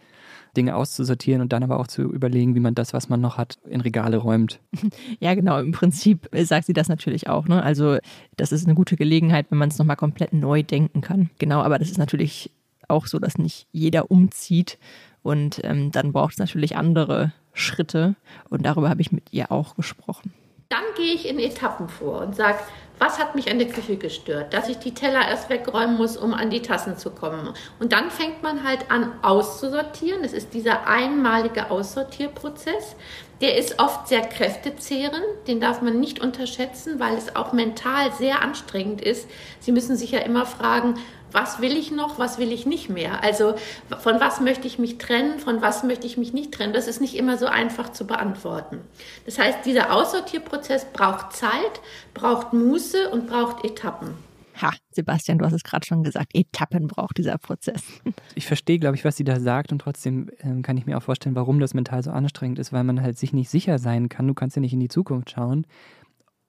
[0.58, 3.58] Dinge auszusortieren und dann aber auch zu überlegen, wie man das, was man noch hat,
[3.70, 4.60] in Regale räumt.
[5.20, 5.60] Ja, genau.
[5.60, 7.48] Im Prinzip äh, sagt sie das natürlich auch.
[7.48, 7.62] Ne?
[7.62, 7.98] Also
[8.36, 11.30] das ist eine gute Gelegenheit, wenn man es nochmal komplett neu denken kann.
[11.40, 12.52] Genau, aber das ist natürlich
[12.88, 14.78] auch so, dass nicht jeder umzieht
[15.24, 18.16] und ähm, dann braucht es natürlich andere Schritte
[18.50, 20.34] und darüber habe ich mit ihr auch gesprochen.
[20.70, 22.60] Dann gehe ich in Etappen vor und sage,
[23.00, 24.54] was hat mich an der Küche gestört?
[24.54, 27.54] Dass ich die Teller erst wegräumen muss, um an die Tassen zu kommen.
[27.80, 30.24] Und dann fängt man halt an auszusortieren.
[30.24, 32.96] Das ist dieser einmalige Aussortierprozess.
[33.40, 38.42] Der ist oft sehr kräftezehrend, den darf man nicht unterschätzen, weil es auch mental sehr
[38.42, 39.30] anstrengend ist.
[39.60, 40.96] Sie müssen sich ja immer fragen,
[41.32, 43.24] was will ich noch, was will ich nicht mehr?
[43.24, 43.56] Also
[44.00, 46.74] von was möchte ich mich trennen, von was möchte ich mich nicht trennen?
[46.74, 48.80] Das ist nicht immer so einfach zu beantworten.
[49.26, 51.82] Das heißt, dieser Aussortierprozess braucht Zeit,
[52.14, 54.14] braucht Muße und braucht Etappen.
[54.62, 57.84] Ha, Sebastian, du hast es gerade schon gesagt, Etappen braucht dieser Prozess.
[58.36, 61.02] Ich verstehe, glaube ich, was sie da sagt und trotzdem ähm, kann ich mir auch
[61.02, 64.28] vorstellen, warum das mental so anstrengend ist, weil man halt sich nicht sicher sein kann.
[64.28, 65.66] Du kannst ja nicht in die Zukunft schauen,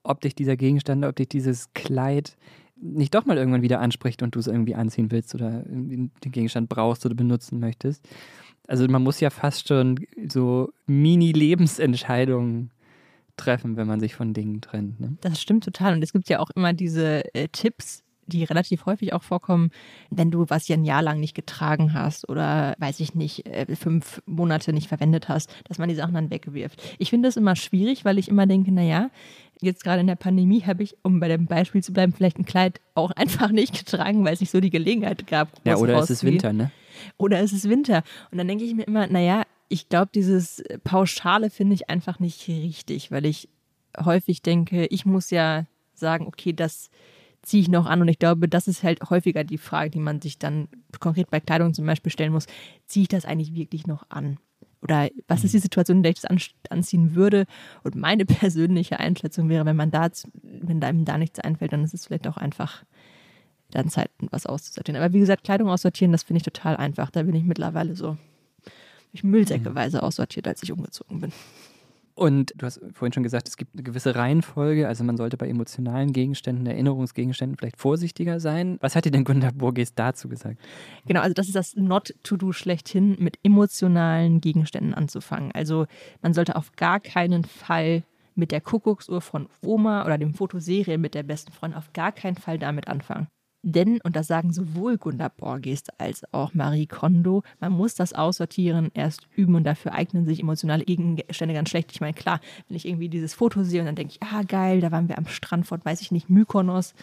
[0.03, 2.37] ob dich dieser Gegenstand, ob dich dieses Kleid
[2.81, 6.69] nicht doch mal irgendwann wieder anspricht und du es irgendwie anziehen willst oder den Gegenstand
[6.69, 8.07] brauchst oder benutzen möchtest.
[8.67, 12.71] Also man muss ja fast schon so Mini-Lebensentscheidungen
[13.35, 14.99] treffen, wenn man sich von Dingen trennt.
[14.99, 15.17] Ne?
[15.21, 15.93] Das stimmt total.
[15.93, 19.71] Und es gibt ja auch immer diese äh, Tipps, die relativ häufig auch vorkommen,
[20.11, 23.75] wenn du was ja ein Jahr lang nicht getragen hast oder, weiß ich nicht, äh,
[23.75, 26.81] fünf Monate nicht verwendet hast, dass man die Sachen dann wegwirft.
[26.99, 29.09] Ich finde das immer schwierig, weil ich immer denke, naja,
[29.61, 32.45] jetzt gerade in der Pandemie habe ich, um bei dem Beispiel zu bleiben, vielleicht ein
[32.45, 35.49] Kleid auch einfach nicht getragen, weil es nicht so die Gelegenheit gab.
[35.65, 36.35] Ja, oder es ist rauszugehen.
[36.35, 36.71] Winter, ne?
[37.17, 38.03] Oder es ist Winter.
[38.31, 42.47] Und dann denke ich mir immer, naja, ich glaube, dieses Pauschale finde ich einfach nicht
[42.47, 43.47] richtig, weil ich
[44.03, 46.89] häufig denke, ich muss ja sagen, okay, das
[47.41, 48.01] ziehe ich noch an.
[48.01, 50.67] Und ich glaube, das ist halt häufiger die Frage, die man sich dann
[50.99, 52.47] konkret bei Kleidung zum Beispiel stellen muss.
[52.85, 54.37] Ziehe ich das eigentlich wirklich noch an?
[54.81, 56.39] Oder was ist die Situation, in der ich das an,
[56.69, 57.45] anziehen würde?
[57.83, 60.09] Und meine persönliche Einschätzung wäre, wenn man da,
[60.43, 62.83] wenn einem da nichts einfällt, dann ist es vielleicht auch einfach
[63.71, 65.01] dann Zeit, was auszusortieren.
[65.01, 67.11] Aber wie gesagt, Kleidung aussortieren, das finde ich total einfach.
[67.11, 68.17] Da bin ich mittlerweile so
[69.11, 71.31] ich müllsäckeweise aussortiert, als ich umgezogen bin.
[72.19, 74.89] Und du hast vorhin schon gesagt, es gibt eine gewisse Reihenfolge.
[74.89, 78.77] Also man sollte bei emotionalen Gegenständen, Erinnerungsgegenständen vielleicht vorsichtiger sein.
[78.81, 80.59] Was hat dir denn Gunda Burgess dazu gesagt?
[81.05, 85.53] Genau, also das ist das Not-to-Do schlechthin, mit emotionalen Gegenständen anzufangen.
[85.53, 85.85] Also
[86.21, 88.03] man sollte auf gar keinen Fall
[88.35, 92.35] mit der Kuckucksuhr von Oma oder dem Fotoserie mit der besten Freundin auf gar keinen
[92.35, 93.27] Fall damit anfangen.
[93.61, 98.89] Denn, und das sagen sowohl Gunda Borges als auch Marie Kondo, man muss das Aussortieren
[98.93, 101.91] erst üben und dafür eignen sich emotionale Gegenstände ganz schlecht.
[101.91, 104.79] Ich meine, klar, wenn ich irgendwie dieses Foto sehe und dann denke ich, ah geil,
[104.79, 106.93] da waren wir am Strand von, weiß ich nicht, Mykonos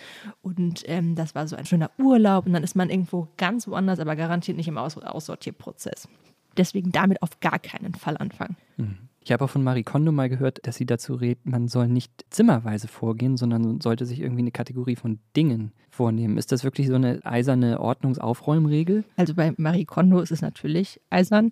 [0.41, 4.01] und ähm, das war so ein schöner Urlaub und dann ist man irgendwo ganz woanders,
[4.01, 6.09] aber garantiert nicht im Aus Aussortierprozess.
[6.57, 8.57] Deswegen damit auf gar keinen Fall anfangen.
[8.79, 8.97] Mhm.
[9.27, 12.25] Ich habe auch von Marie Kondo mal gehört, dass sie dazu rät, man soll nicht
[12.31, 16.39] zimmerweise vorgehen, sondern sollte sich irgendwie eine Kategorie von Dingen vornehmen.
[16.39, 19.03] Ist das wirklich so eine eiserne Ordnungsaufräumregel?
[19.17, 21.51] Also bei Marie Kondo ist es natürlich eisern.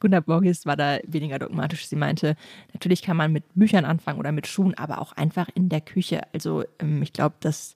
[0.00, 1.86] Gunnar Borges war da weniger dogmatisch.
[1.86, 2.36] Sie meinte,
[2.74, 6.20] natürlich kann man mit Büchern anfangen oder mit Schuhen, aber auch einfach in der Küche.
[6.34, 7.74] Also ähm, ich glaube, das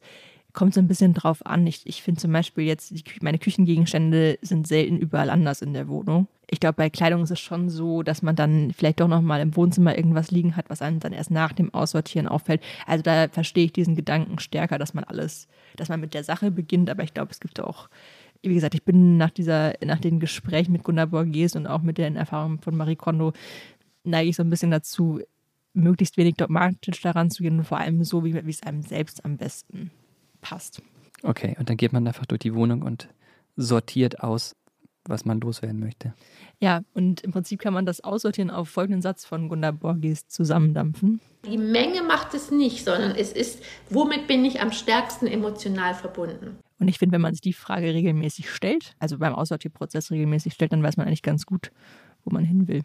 [0.58, 1.68] kommt so ein bisschen drauf an.
[1.68, 5.86] Ich, ich finde zum Beispiel jetzt, die, meine Küchengegenstände sind selten überall anders in der
[5.86, 6.26] Wohnung.
[6.50, 9.54] Ich glaube, bei Kleidung ist es schon so, dass man dann vielleicht doch nochmal im
[9.54, 12.60] Wohnzimmer irgendwas liegen hat, was einem dann erst nach dem Aussortieren auffällt.
[12.86, 16.50] Also da verstehe ich diesen Gedanken stärker, dass man alles, dass man mit der Sache
[16.50, 16.90] beginnt.
[16.90, 17.88] Aber ich glaube, es gibt auch
[18.42, 21.98] wie gesagt, ich bin nach dieser, nach den Gesprächen mit Gunnar Borges und auch mit
[21.98, 23.32] den Erfahrungen von Marie Kondo,
[24.02, 25.20] neige ich so ein bisschen dazu,
[25.72, 29.24] möglichst wenig dogmatisch daran zu gehen und vor allem so, wie, wie es einem selbst
[29.24, 29.92] am besten
[30.40, 30.82] passt.
[31.22, 33.08] Okay, und dann geht man einfach durch die Wohnung und
[33.56, 34.54] sortiert aus,
[35.04, 36.14] was man loswerden möchte.
[36.60, 41.20] Ja, und im Prinzip kann man das aussortieren auf folgenden Satz von Gunnar Borges zusammendampfen.
[41.44, 46.58] Die Menge macht es nicht, sondern es ist, womit bin ich am stärksten emotional verbunden?
[46.78, 50.72] Und ich finde, wenn man sich die Frage regelmäßig stellt, also beim Aussortierprozess regelmäßig stellt,
[50.72, 51.72] dann weiß man eigentlich ganz gut,
[52.24, 52.82] wo man hin will.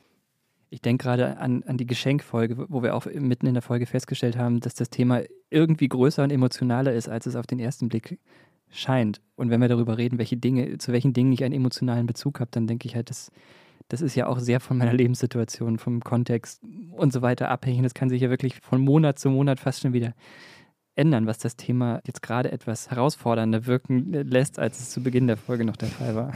[0.73, 4.39] Ich denke gerade an, an die Geschenkfolge, wo wir auch mitten in der Folge festgestellt
[4.39, 8.17] haben, dass das Thema irgendwie größer und emotionaler ist, als es auf den ersten Blick
[8.71, 9.21] scheint.
[9.35, 12.49] Und wenn wir darüber reden, welche Dinge, zu welchen Dingen ich einen emotionalen Bezug habe,
[12.49, 13.31] dann denke ich halt, das,
[13.87, 17.83] das ist ja auch sehr von meiner Lebenssituation, vom Kontext und so weiter abhängig.
[17.83, 20.15] Das kann sich ja wirklich von Monat zu Monat fast schon wieder
[20.95, 25.37] ändern, was das Thema jetzt gerade etwas herausfordernder wirken lässt, als es zu Beginn der
[25.37, 26.33] Folge noch der Fall war.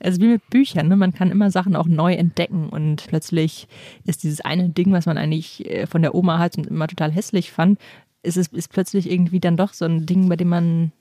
[0.00, 0.96] Also wie mit Büchern, ne?
[0.96, 3.66] man kann immer Sachen auch neu entdecken und plötzlich
[4.04, 7.10] ist dieses eine Ding, was man eigentlich äh, von der Oma hat und immer total
[7.10, 7.80] hässlich fand,
[8.22, 10.92] ist es ist plötzlich irgendwie dann doch so ein Ding, bei dem man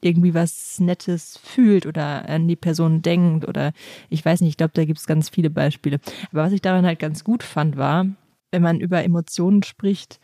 [0.00, 3.72] irgendwie was Nettes fühlt oder an die Person denkt oder
[4.10, 6.00] ich weiß nicht, ich glaube, da gibt es ganz viele Beispiele.
[6.32, 8.06] Aber was ich daran halt ganz gut fand, war,
[8.50, 10.20] wenn man über Emotionen spricht,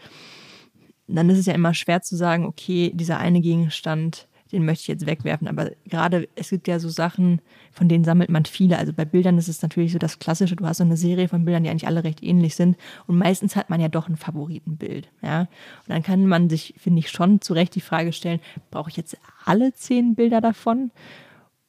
[1.17, 4.89] dann ist es ja immer schwer zu sagen, okay, dieser eine Gegenstand, den möchte ich
[4.89, 5.49] jetzt wegwerfen.
[5.49, 7.41] Aber gerade, es gibt ja so Sachen,
[7.73, 8.79] von denen sammelt man viele.
[8.79, 11.45] Also bei Bildern ist es natürlich so das Klassische, du hast so eine Serie von
[11.45, 12.77] Bildern, die eigentlich alle recht ähnlich sind.
[13.07, 15.11] Und meistens hat man ja doch ein Favoritenbild.
[15.23, 15.41] Ja?
[15.41, 15.49] Und
[15.89, 18.41] dann kann man sich, finde ich, schon zu Recht die Frage stellen,
[18.71, 20.91] brauche ich jetzt alle zehn Bilder davon?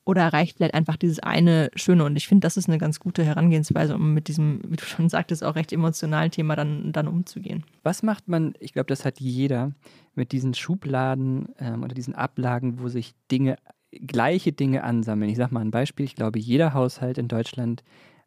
[0.09, 2.03] Oder reicht vielleicht einfach dieses eine Schöne?
[2.03, 5.07] Und ich finde, das ist eine ganz gute Herangehensweise, um mit diesem, wie du schon
[5.07, 7.63] sagtest, auch recht emotionalen Thema dann, dann umzugehen.
[7.83, 9.73] Was macht man, ich glaube, das hat jeder,
[10.15, 13.57] mit diesen Schubladen ähm, oder diesen Ablagen, wo sich Dinge,
[13.91, 15.29] gleiche Dinge ansammeln?
[15.29, 16.07] Ich sage mal ein Beispiel.
[16.07, 17.83] Ich glaube, jeder Haushalt in Deutschland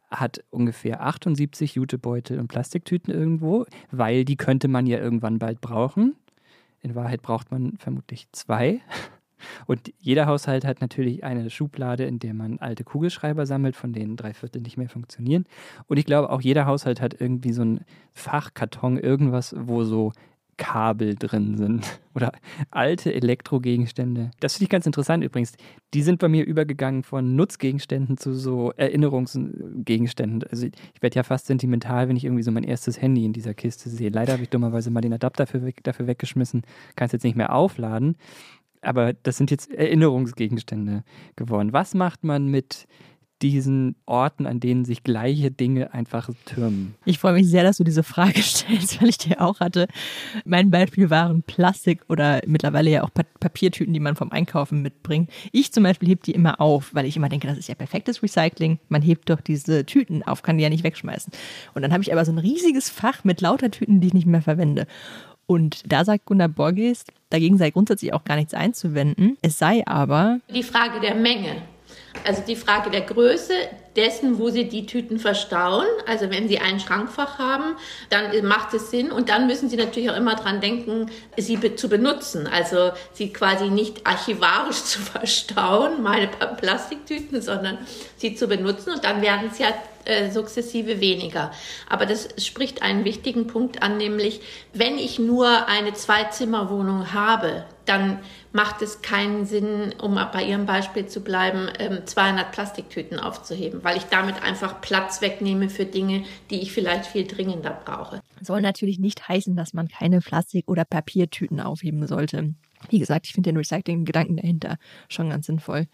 [0.09, 6.15] hat ungefähr 78 Jutebeutel und Plastiktüten irgendwo, weil die könnte man ja irgendwann bald brauchen.
[6.81, 8.81] In Wahrheit braucht man vermutlich zwei.
[9.67, 14.17] Und jeder Haushalt hat natürlich eine Schublade, in der man alte Kugelschreiber sammelt, von denen
[14.17, 15.45] drei Viertel nicht mehr funktionieren.
[15.87, 17.81] Und ich glaube, auch jeder Haushalt hat irgendwie so einen
[18.13, 20.13] Fachkarton, irgendwas, wo so
[20.63, 22.33] Kabel drin sind oder
[22.71, 24.31] alte Elektrogegenstände.
[24.41, 25.55] Das finde ich ganz interessant übrigens.
[25.95, 30.45] Die sind bei mir übergegangen von Nutzgegenständen zu so Erinnerungsgegenständen.
[30.51, 33.55] Also ich werde ja fast sentimental, wenn ich irgendwie so mein erstes Handy in dieser
[33.55, 34.11] Kiste sehe.
[34.11, 36.63] Leider habe ich dummerweise mal den Adapter dafür, weg, dafür weggeschmissen,
[36.95, 38.17] kann es jetzt nicht mehr aufladen
[38.83, 41.05] aber das sind jetzt Erinnerungsgegenstände
[41.37, 41.73] geworden.
[41.73, 42.87] Was macht man mit
[43.43, 46.95] diesen Orten, an denen sich gleiche Dinge einfach türmen?
[47.05, 49.89] Ich freue mich sehr, dass du diese Frage stellst, weil ich die auch hatte.
[50.45, 55.31] Mein Beispiel waren Plastik oder mittlerweile ja auch Papiertüten, die man vom Einkaufen mitbringt.
[55.51, 58.23] Ich zum Beispiel heb die immer auf, weil ich immer denke, das ist ja perfektes
[58.23, 58.79] Recycling.
[58.89, 61.33] Man hebt doch diese Tüten auf, kann die ja nicht wegschmeißen.
[61.75, 64.27] Und dann habe ich aber so ein riesiges Fach mit lauter Tüten, die ich nicht
[64.27, 64.87] mehr verwende.
[65.47, 69.37] Und da sagt Gunnar Borges, dagegen sei grundsätzlich auch gar nichts einzuwenden.
[69.43, 71.63] Es sei aber die Frage der Menge.
[72.25, 73.53] Also die Frage der Größe
[73.97, 75.87] dessen, wo Sie die Tüten verstauen.
[76.07, 77.75] Also wenn Sie ein Schrankfach haben,
[78.11, 79.11] dann macht es Sinn.
[79.11, 82.47] Und dann müssen Sie natürlich auch immer dran denken, sie zu benutzen.
[82.47, 86.29] Also sie quasi nicht archivarisch zu verstauen, meine
[86.59, 87.79] Plastiktüten, sondern
[88.17, 88.93] sie zu benutzen.
[88.93, 91.53] Und dann werden sie ja äh, sukzessive weniger.
[91.89, 94.41] Aber das spricht einen wichtigen Punkt an, nämlich
[94.73, 98.21] wenn ich nur eine Zwei-Zimmer-Wohnung habe, dann
[98.53, 101.69] macht es keinen Sinn, um bei Ihrem Beispiel zu bleiben,
[102.05, 107.07] 200 ähm, Plastiktüten aufzuheben, weil ich damit einfach Platz wegnehme für Dinge, die ich vielleicht
[107.07, 108.21] viel dringender brauche.
[108.41, 112.55] Soll natürlich nicht heißen, dass man keine Plastik- oder Papiertüten aufheben sollte.
[112.91, 114.77] Wie gesagt, ich finde den Recycling-Gedanken dahinter
[115.09, 115.87] schon ganz sinnvoll.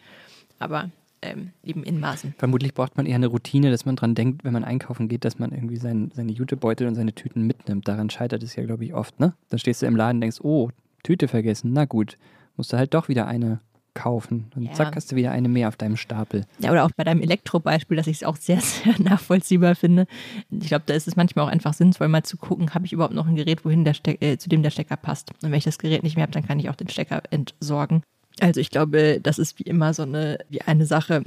[0.58, 0.90] Aber
[1.22, 2.34] ähm, eben in Maßen.
[2.38, 5.38] Vermutlich braucht man eher eine Routine, dass man dran denkt, wenn man einkaufen geht, dass
[5.38, 7.88] man irgendwie sein, seine Jutebeutel und seine Tüten mitnimmt.
[7.88, 9.18] Daran scheitert es ja, glaube ich, oft.
[9.20, 9.34] Ne?
[9.48, 10.70] Dann stehst du im Laden und denkst, oh,
[11.02, 12.18] Tüte vergessen, na gut,
[12.56, 13.60] musst du halt doch wieder eine
[13.98, 14.50] kaufen.
[14.54, 14.72] Und ja.
[14.72, 16.44] zack, hast du wieder eine mehr auf deinem Stapel.
[16.60, 20.06] Ja, oder auch bei deinem Elektrobeispiel, dass ich es auch sehr, sehr nachvollziehbar finde.
[20.50, 23.14] Ich glaube, da ist es manchmal auch einfach sinnvoll, mal zu gucken, habe ich überhaupt
[23.14, 25.32] noch ein Gerät, wohin der äh, zu dem der Stecker passt.
[25.42, 28.02] Und wenn ich das Gerät nicht mehr habe, dann kann ich auch den Stecker entsorgen.
[28.40, 31.22] Also ich glaube, das ist wie immer so eine, wie eine Sache,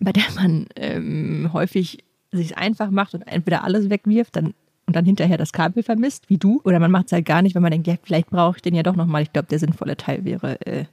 [0.00, 4.54] bei der man ähm, häufig sich einfach macht und entweder alles wegwirft, dann
[4.86, 6.60] und dann hinterher das Kabel vermisst, wie du.
[6.64, 8.74] Oder man macht es halt gar nicht, wenn man denkt, ja, vielleicht brauche ich den
[8.74, 9.22] ja doch nochmal.
[9.22, 10.84] Ich glaube, der sinnvolle Teil wäre, äh,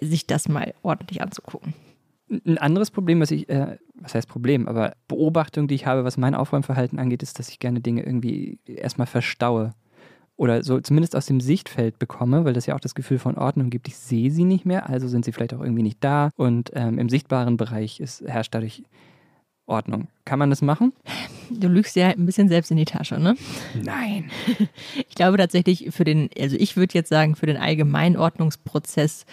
[0.00, 1.74] sich das mal ordentlich anzugucken.
[2.28, 6.16] Ein anderes Problem, was ich, äh, was heißt Problem, aber Beobachtung, die ich habe, was
[6.16, 9.74] mein Aufräumverhalten angeht, ist, dass ich gerne Dinge irgendwie erstmal verstaue.
[10.40, 13.68] Oder so zumindest aus dem Sichtfeld bekomme, weil das ja auch das Gefühl von Ordnung
[13.68, 13.88] gibt.
[13.88, 16.30] Ich sehe sie nicht mehr, also sind sie vielleicht auch irgendwie nicht da.
[16.34, 18.82] Und ähm, im sichtbaren Bereich ist, herrscht dadurch
[19.66, 20.08] Ordnung.
[20.24, 20.94] Kann man das machen?
[21.50, 23.36] Du lügst ja ein bisschen selbst in die Tasche, ne?
[23.74, 24.30] Nein.
[25.10, 29.26] Ich glaube tatsächlich für den, also ich würde jetzt sagen, für den Allgemeinordnungsprozess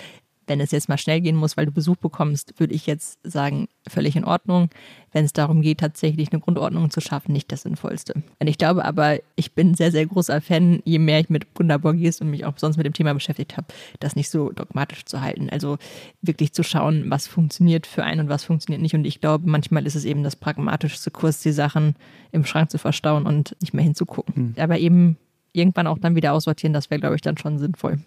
[0.48, 3.68] wenn es jetzt mal schnell gehen muss, weil du Besuch bekommst, würde ich jetzt sagen,
[3.88, 4.70] völlig in Ordnung.
[5.12, 8.14] Wenn es darum geht, tatsächlich eine Grundordnung zu schaffen, nicht das Sinnvollste.
[8.40, 12.22] Und ich glaube aber, ich bin sehr, sehr großer Fan, je mehr ich mit Wunderborgis
[12.22, 13.68] und mich auch sonst mit dem Thema beschäftigt habe,
[14.00, 15.50] das nicht so dogmatisch zu halten.
[15.50, 15.78] Also
[16.22, 18.96] wirklich zu schauen, was funktioniert für einen und was funktioniert nicht.
[18.96, 21.96] Und ich glaube, manchmal ist es eben das pragmatischste Kurs, die Sachen
[22.32, 24.36] im Schrank zu verstauen und nicht mehr hinzugucken.
[24.36, 24.56] Hm.
[24.58, 25.18] Aber eben
[25.54, 28.00] irgendwann auch dann wieder aussortieren, das wäre, glaube ich, dann schon sinnvoll.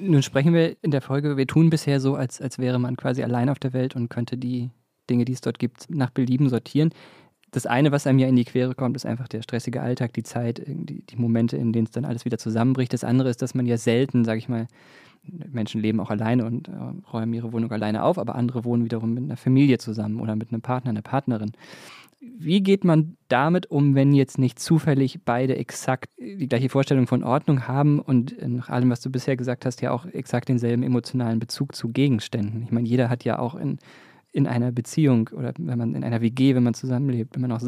[0.00, 3.24] Nun sprechen wir in der Folge, wir tun bisher so, als, als wäre man quasi
[3.24, 4.70] allein auf der Welt und könnte die
[5.10, 6.90] Dinge, die es dort gibt, nach Belieben sortieren.
[7.50, 10.22] Das eine, was einem ja in die Quere kommt, ist einfach der stressige Alltag, die
[10.22, 12.92] Zeit, die, die Momente, in denen es dann alles wieder zusammenbricht.
[12.92, 14.68] Das andere ist, dass man ja selten, sage ich mal,
[15.24, 16.72] Menschen leben auch alleine und äh,
[17.12, 20.52] räumen ihre Wohnung alleine auf, aber andere wohnen wiederum mit einer Familie zusammen oder mit
[20.52, 21.52] einem Partner, einer Partnerin.
[22.20, 27.22] Wie geht man damit um, wenn jetzt nicht zufällig beide exakt die gleiche Vorstellung von
[27.22, 31.38] Ordnung haben und nach allem, was du bisher gesagt hast, ja auch exakt denselben emotionalen
[31.38, 32.64] Bezug zu Gegenständen?
[32.64, 33.78] Ich meine, jeder hat ja auch in,
[34.32, 37.62] in einer Beziehung oder wenn man in einer WG, wenn man zusammenlebt, wenn man auch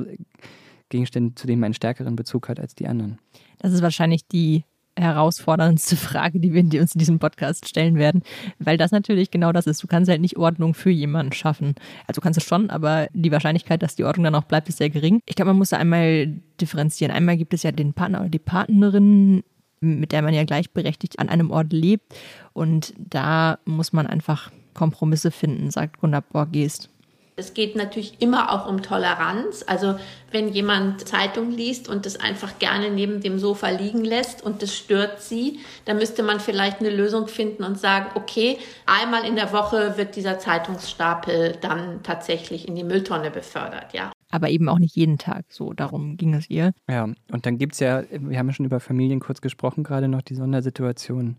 [0.89, 3.19] Gegenstände, zu denen man einen stärkeren Bezug hat als die anderen.
[3.59, 4.65] Das ist wahrscheinlich die
[5.01, 8.23] herausforderndste Frage, die wir uns in diesem Podcast stellen werden,
[8.59, 9.83] weil das natürlich genau das ist.
[9.83, 11.75] Du kannst halt nicht Ordnung für jemanden schaffen.
[12.07, 14.91] Also kannst du schon, aber die Wahrscheinlichkeit, dass die Ordnung dann auch bleibt, ist sehr
[14.91, 15.21] gering.
[15.27, 16.29] Ich glaube, man muss da einmal
[16.61, 17.13] differenzieren.
[17.13, 19.43] Einmal gibt es ja den Partner oder die Partnerin,
[19.81, 22.15] mit der man ja gleichberechtigt an einem Ort lebt
[22.53, 26.91] und da muss man einfach Kompromisse finden, sagt Gunnar Borgest.
[27.37, 29.65] Es geht natürlich immer auch um Toleranz.
[29.67, 29.97] Also
[30.31, 34.77] wenn jemand Zeitung liest und das einfach gerne neben dem Sofa liegen lässt und das
[34.77, 39.53] stört sie, dann müsste man vielleicht eine Lösung finden und sagen, okay, einmal in der
[39.53, 44.13] Woche wird dieser Zeitungsstapel dann tatsächlich in die Mülltonne befördert, ja.
[44.31, 46.73] Aber eben auch nicht jeden Tag so, darum ging es ihr.
[46.89, 50.07] Ja, und dann gibt es ja, wir haben ja schon über Familien kurz gesprochen, gerade
[50.07, 51.37] noch die Sondersituation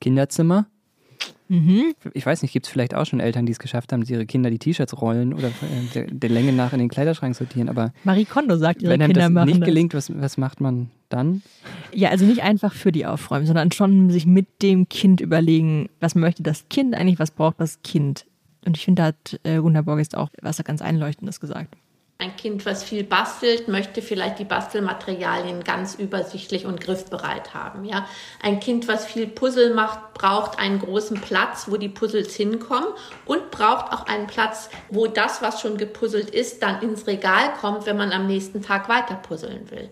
[0.00, 0.66] Kinderzimmer.
[1.48, 1.94] Mhm.
[2.12, 4.50] Ich weiß nicht, gibt es vielleicht auch schon Eltern, die es geschafft haben, ihre Kinder
[4.50, 5.52] die T-Shirts rollen oder äh,
[5.94, 7.68] der, der, Länge nach in den Kleiderschrank sortieren.
[7.68, 10.90] Aber Marie Kondo sagt, ihre wenn einem Kinder das nicht gelingt, was, was macht man
[11.08, 11.42] dann?
[11.92, 16.14] Ja, also nicht einfach für die aufräumen, sondern schon sich mit dem Kind überlegen, was
[16.14, 18.26] möchte das Kind eigentlich, was braucht das Kind.
[18.64, 21.76] Und ich finde, da hat äh, Gunnar Borges auch was ganz Einleuchtendes gesagt.
[22.18, 27.84] Ein Kind, was viel bastelt, möchte vielleicht die Bastelmaterialien ganz übersichtlich und griffbereit haben.
[27.84, 28.08] Ja?
[28.42, 32.88] Ein Kind, was viel Puzzle macht, braucht einen großen Platz, wo die Puzzles hinkommen
[33.26, 37.84] und braucht auch einen Platz, wo das, was schon gepuzzelt ist, dann ins Regal kommt,
[37.84, 39.90] wenn man am nächsten Tag weiter puzzeln will.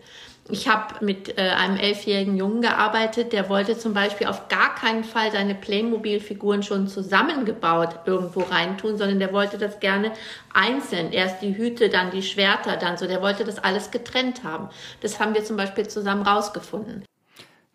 [0.51, 5.03] Ich habe mit äh, einem elfjährigen Jungen gearbeitet, der wollte zum Beispiel auf gar keinen
[5.03, 10.13] Fall seine Playmobil-Figuren schon zusammengebaut irgendwo reintun, sondern der wollte das gerne
[10.53, 11.13] einzeln.
[11.13, 13.07] Erst die Hüte, dann die Schwerter, dann so.
[13.07, 14.69] Der wollte das alles getrennt haben.
[15.01, 17.05] Das haben wir zum Beispiel zusammen rausgefunden.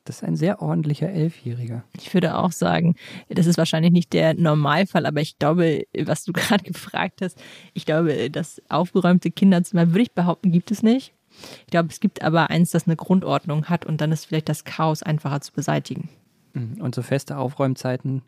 [0.06, 1.84] Das ist ein sehr ordentlicher Elfjähriger.
[1.96, 2.96] Ich würde auch sagen,
[3.30, 7.40] das ist wahrscheinlich nicht der Normalfall, aber ich glaube, was du gerade gefragt hast,
[7.74, 11.14] ich glaube, das aufgeräumte Kinderzimmer, würde ich behaupten, gibt es nicht.
[11.62, 14.64] Ich glaube, es gibt aber eins, das eine Grundordnung hat und dann ist vielleicht das
[14.64, 16.10] Chaos einfacher zu beseitigen.
[16.54, 16.82] Mhm.
[16.82, 18.22] Und so feste Aufräumzeiten,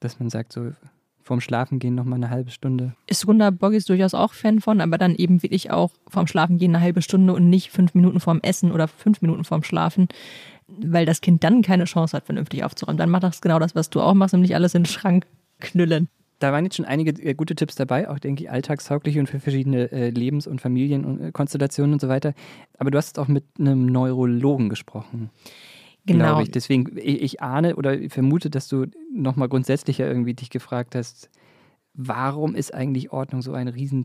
[0.00, 0.72] dass man sagt, so
[1.22, 2.94] vorm Schlafengehen noch mal eine halbe Stunde.
[3.06, 6.84] Ist Gunda Boggis durchaus auch Fan von, aber dann eben wirklich auch vorm Schlafengehen eine
[6.84, 10.08] halbe Stunde und nicht fünf Minuten vorm Essen oder fünf Minuten vorm Schlafen,
[10.68, 12.98] weil das Kind dann keine Chance hat, vernünftig aufzuräumen.
[12.98, 15.26] Dann macht das genau das, was du auch machst, nämlich alles in den Schrank
[15.60, 16.08] knüllen
[16.44, 19.40] da waren jetzt schon einige äh, gute Tipps dabei, auch denke ich alltagstauglich und für
[19.40, 22.34] verschiedene äh, Lebens- und Familienkonstellationen und so weiter.
[22.76, 25.30] Aber du hast auch mit einem Neurologen gesprochen.
[26.04, 26.40] Genau.
[26.40, 26.50] Ich.
[26.50, 31.30] Deswegen, ich, ich ahne oder vermute, dass du nochmal grundsätzlicher irgendwie dich gefragt hast,
[31.94, 34.04] warum ist eigentlich Ordnung so ein Riesen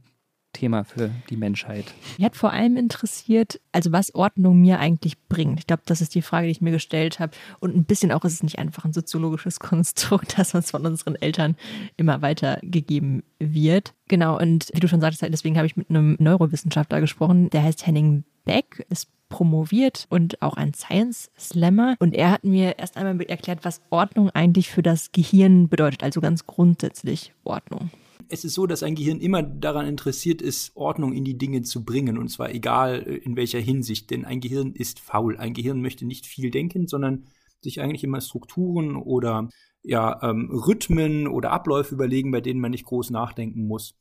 [0.54, 1.86] Thema für die Menschheit.
[2.18, 5.60] Mich hat vor allem interessiert, also was Ordnung mir eigentlich bringt.
[5.60, 7.34] Ich glaube, das ist die Frage, die ich mir gestellt habe.
[7.60, 11.16] Und ein bisschen auch ist es nicht einfach ein soziologisches Konstrukt, das uns von unseren
[11.16, 11.56] Eltern
[11.98, 13.94] immer weitergegeben wird.
[14.08, 17.86] Genau, und wie du schon sagtest, deswegen habe ich mit einem Neurowissenschaftler gesprochen, der heißt
[17.86, 21.96] Henning Beck, ist promoviert und auch ein Science Slammer.
[22.00, 26.20] Und er hat mir erst einmal erklärt, was Ordnung eigentlich für das Gehirn bedeutet, also
[26.20, 27.92] ganz grundsätzlich Ordnung.
[28.32, 31.84] Es ist so, dass ein Gehirn immer daran interessiert ist, Ordnung in die Dinge zu
[31.84, 35.38] bringen, und zwar egal äh, in welcher Hinsicht, denn ein Gehirn ist faul.
[35.38, 37.26] Ein Gehirn möchte nicht viel denken, sondern
[37.62, 39.50] sich eigentlich immer Strukturen oder
[39.82, 43.96] ja, ähm, Rhythmen oder Abläufe überlegen, bei denen man nicht groß nachdenken muss.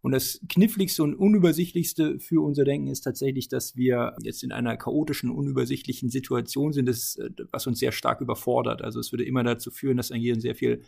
[0.00, 4.76] Und das Kniffligste und Unübersichtlichste für unser Denken ist tatsächlich, dass wir jetzt in einer
[4.76, 8.82] chaotischen, unübersichtlichen Situation sind, das, äh, was uns sehr stark überfordert.
[8.82, 10.82] Also es würde immer dazu führen, dass ein Gehirn sehr viel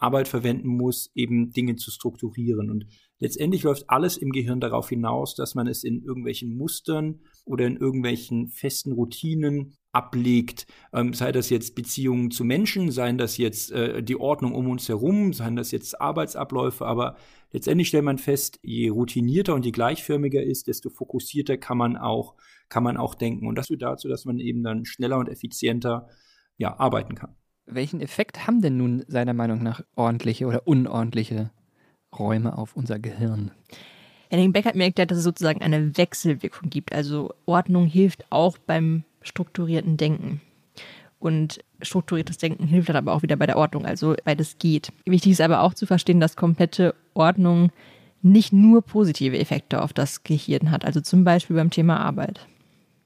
[0.00, 2.70] Arbeit verwenden muss, eben Dinge zu strukturieren.
[2.70, 2.86] Und
[3.18, 7.76] letztendlich läuft alles im Gehirn darauf hinaus, dass man es in irgendwelchen Mustern oder in
[7.76, 14.02] irgendwelchen festen Routinen ablegt, ähm, sei das jetzt Beziehungen zu Menschen, seien das jetzt äh,
[14.02, 17.16] die Ordnung um uns herum, seien das jetzt Arbeitsabläufe, aber
[17.52, 22.36] letztendlich stellt man fest, je routinierter und je gleichförmiger ist, desto fokussierter kann man auch,
[22.68, 23.48] kann man auch denken.
[23.48, 26.08] Und das führt dazu, dass man eben dann schneller und effizienter
[26.56, 27.34] ja, arbeiten kann.
[27.72, 31.50] Welchen Effekt haben denn nun seiner Meinung nach ordentliche oder unordentliche
[32.18, 33.52] Räume auf unser Gehirn?
[34.28, 36.92] Henning Beck hat mir erklärt, dass es sozusagen eine Wechselwirkung gibt.
[36.92, 40.40] Also Ordnung hilft auch beim strukturierten Denken.
[41.18, 44.92] Und strukturiertes Denken hilft dann aber auch wieder bei der Ordnung, also beides geht.
[45.04, 47.70] Wichtig ist aber auch zu verstehen, dass komplette Ordnung
[48.22, 52.46] nicht nur positive Effekte auf das Gehirn hat, also zum Beispiel beim Thema Arbeit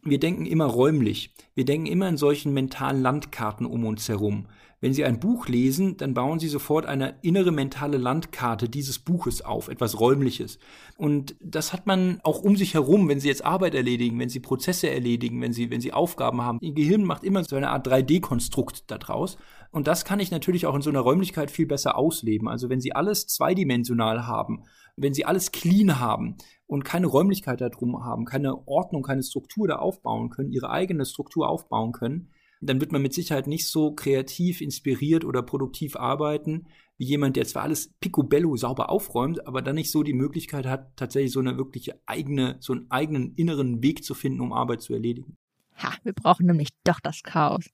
[0.04, 1.34] wir denken immer räumlich.
[1.54, 4.46] Wir denken immer in solchen mentalen Landkarten um uns herum.
[4.84, 9.40] Wenn Sie ein Buch lesen, dann bauen Sie sofort eine innere mentale Landkarte dieses Buches
[9.40, 10.58] auf, etwas Räumliches.
[10.98, 14.40] Und das hat man auch um sich herum, wenn Sie jetzt Arbeit erledigen, wenn Sie
[14.40, 16.58] Prozesse erledigen, wenn Sie, wenn Sie Aufgaben haben.
[16.60, 19.38] Ihr Gehirn macht immer so eine Art 3D-Konstrukt daraus.
[19.70, 22.46] Und das kann ich natürlich auch in so einer Räumlichkeit viel besser ausleben.
[22.46, 24.64] Also wenn Sie alles zweidimensional haben,
[24.96, 29.76] wenn Sie alles clean haben, und keine Räumlichkeit darum haben, keine Ordnung, keine Struktur da
[29.76, 32.30] aufbauen können, ihre eigene Struktur aufbauen können,
[32.60, 37.44] dann wird man mit Sicherheit nicht so kreativ, inspiriert oder produktiv arbeiten, wie jemand, der
[37.44, 41.58] zwar alles picobello sauber aufräumt, aber dann nicht so die Möglichkeit hat, tatsächlich so eine
[41.58, 45.36] wirkliche eigene, so einen eigenen inneren Weg zu finden, um Arbeit zu erledigen.
[45.76, 47.66] Ha, wir brauchen nämlich doch das Chaos.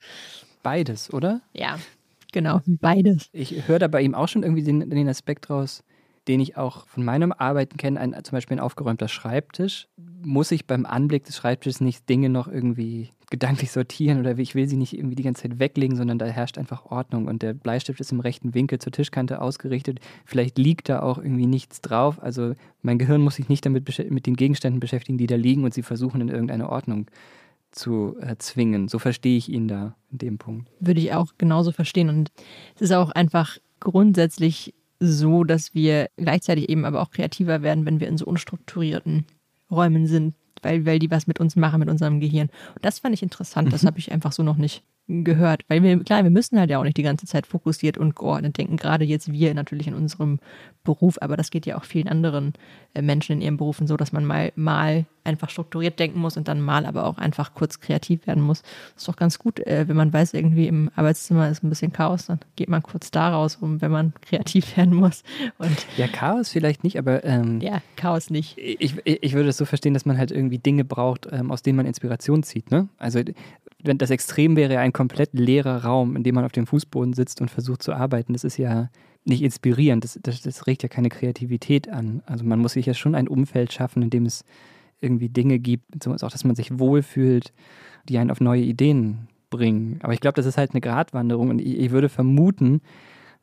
[0.63, 1.43] Beides, oder?
[1.53, 1.79] Ja,
[2.33, 3.29] genau, beides.
[3.33, 5.85] Ich höre da bei ihm auch schon irgendwie den, den Aspekt raus,
[6.31, 9.89] den ich auch von meinem Arbeiten kenne, ein, zum Beispiel ein aufgeräumter Schreibtisch,
[10.23, 14.69] muss ich beim Anblick des Schreibtisches nicht Dinge noch irgendwie gedanklich sortieren oder ich will
[14.69, 17.99] sie nicht irgendwie die ganze Zeit weglegen, sondern da herrscht einfach Ordnung und der Bleistift
[17.99, 19.99] ist im rechten Winkel zur Tischkante ausgerichtet.
[20.25, 22.23] Vielleicht liegt da auch irgendwie nichts drauf.
[22.23, 25.75] Also mein Gehirn muss sich nicht damit mit den Gegenständen beschäftigen, die da liegen und
[25.75, 27.07] sie versuchen in irgendeine Ordnung
[27.73, 28.87] zu äh, zwingen.
[28.87, 30.71] So verstehe ich ihn da in dem Punkt.
[30.79, 32.31] Würde ich auch genauso verstehen und
[32.77, 38.01] es ist auch einfach grundsätzlich so, dass wir gleichzeitig eben aber auch kreativer werden, wenn
[38.01, 39.25] wir in so unstrukturierten
[39.71, 42.51] Räumen sind, weil, weil die was mit uns machen, mit unserem Gehirn.
[42.75, 43.89] Und das fand ich interessant, das mhm.
[43.89, 45.65] habe ich einfach so noch nicht gehört.
[45.69, 48.57] Weil wir, klar, wir müssen halt ja auch nicht die ganze Zeit fokussiert und geordnet
[48.59, 50.39] denken, gerade jetzt wir natürlich in unserem
[50.85, 52.55] Beruf, aber das geht ja auch vielen anderen
[52.95, 56.49] äh, Menschen in ihren Berufen so, dass man mal, mal einfach strukturiert denken muss und
[56.49, 58.63] dann mal aber auch einfach kurz kreativ werden muss.
[58.63, 61.93] Das ist doch ganz gut, äh, wenn man weiß, irgendwie im Arbeitszimmer ist ein bisschen
[61.93, 65.23] Chaos, dann geht man kurz da raus, um, wenn man kreativ werden muss.
[65.59, 68.57] Und ja, Chaos vielleicht nicht, aber ähm, ja, Chaos nicht.
[68.57, 71.77] Ich, ich würde es so verstehen, dass man halt irgendwie Dinge braucht, ähm, aus denen
[71.77, 72.71] man Inspiration zieht.
[72.71, 72.89] Ne?
[72.99, 73.21] Also
[73.85, 77.41] wenn das Extrem wäre ein komplett leerer Raum, in dem man auf dem Fußboden sitzt
[77.41, 78.91] und versucht zu arbeiten, das ist ja
[79.25, 82.23] nicht inspirierend, das, das, das regt ja keine Kreativität an.
[82.27, 84.45] Also man muss sich ja schon ein Umfeld schaffen, in dem es
[85.01, 87.53] irgendwie Dinge gibt, auch dass man sich wohlfühlt,
[88.09, 89.99] die einen auf neue Ideen bringen.
[90.03, 92.81] Aber ich glaube, das ist halt eine Gratwanderung und ich, ich, würde vermuten,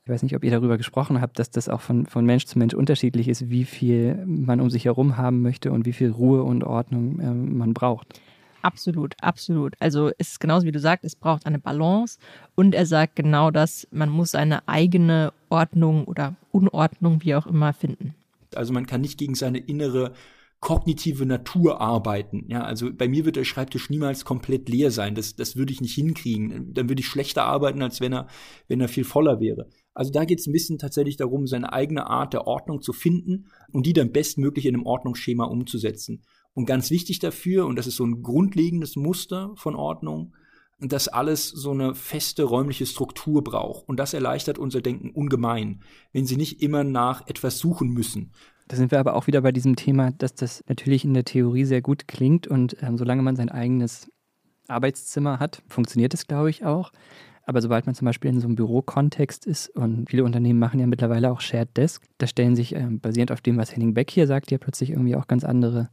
[0.03, 2.57] ich weiß nicht, ob ihr darüber gesprochen habt, dass das auch von, von Mensch zu
[2.57, 6.43] Mensch unterschiedlich ist, wie viel man um sich herum haben möchte und wie viel Ruhe
[6.43, 8.21] und Ordnung äh, man braucht.
[8.61, 9.75] Absolut, absolut.
[9.79, 12.17] Also es ist genauso wie du sagst, es braucht eine Balance
[12.55, 17.73] und er sagt genau das, man muss eine eigene Ordnung oder Unordnung, wie auch immer,
[17.73, 18.15] finden.
[18.55, 20.13] Also man kann nicht gegen seine innere
[20.59, 22.45] kognitive Natur arbeiten.
[22.47, 25.13] Ja, also bei mir wird der Schreibtisch niemals komplett leer sein.
[25.13, 26.73] Das, das würde ich nicht hinkriegen.
[26.73, 28.27] Dann würde ich schlechter arbeiten, als wenn er,
[28.67, 29.69] wenn er viel voller wäre.
[29.93, 33.47] Also da geht es ein bisschen tatsächlich darum, seine eigene Art der Ordnung zu finden
[33.71, 36.23] und die dann bestmöglich in einem Ordnungsschema umzusetzen.
[36.57, 40.33] Und ganz wichtig dafür, und das ist so ein grundlegendes Muster von Ordnung,
[40.79, 43.87] dass alles so eine feste räumliche Struktur braucht.
[43.87, 48.31] Und das erleichtert unser Denken ungemein, wenn Sie nicht immer nach etwas suchen müssen.
[48.67, 51.63] Da sind wir aber auch wieder bei diesem Thema, dass das natürlich in der Theorie
[51.63, 54.11] sehr gut klingt und ähm, solange man sein eigenes
[54.67, 56.91] Arbeitszimmer hat, funktioniert es, glaube ich, auch.
[57.43, 60.87] Aber sobald man zum Beispiel in so einem Bürokontext ist und viele Unternehmen machen ja
[60.87, 64.25] mittlerweile auch Shared Desk, da stellen sich ähm, basierend auf dem, was Henning Beck hier
[64.25, 65.91] sagt, ja plötzlich irgendwie auch ganz andere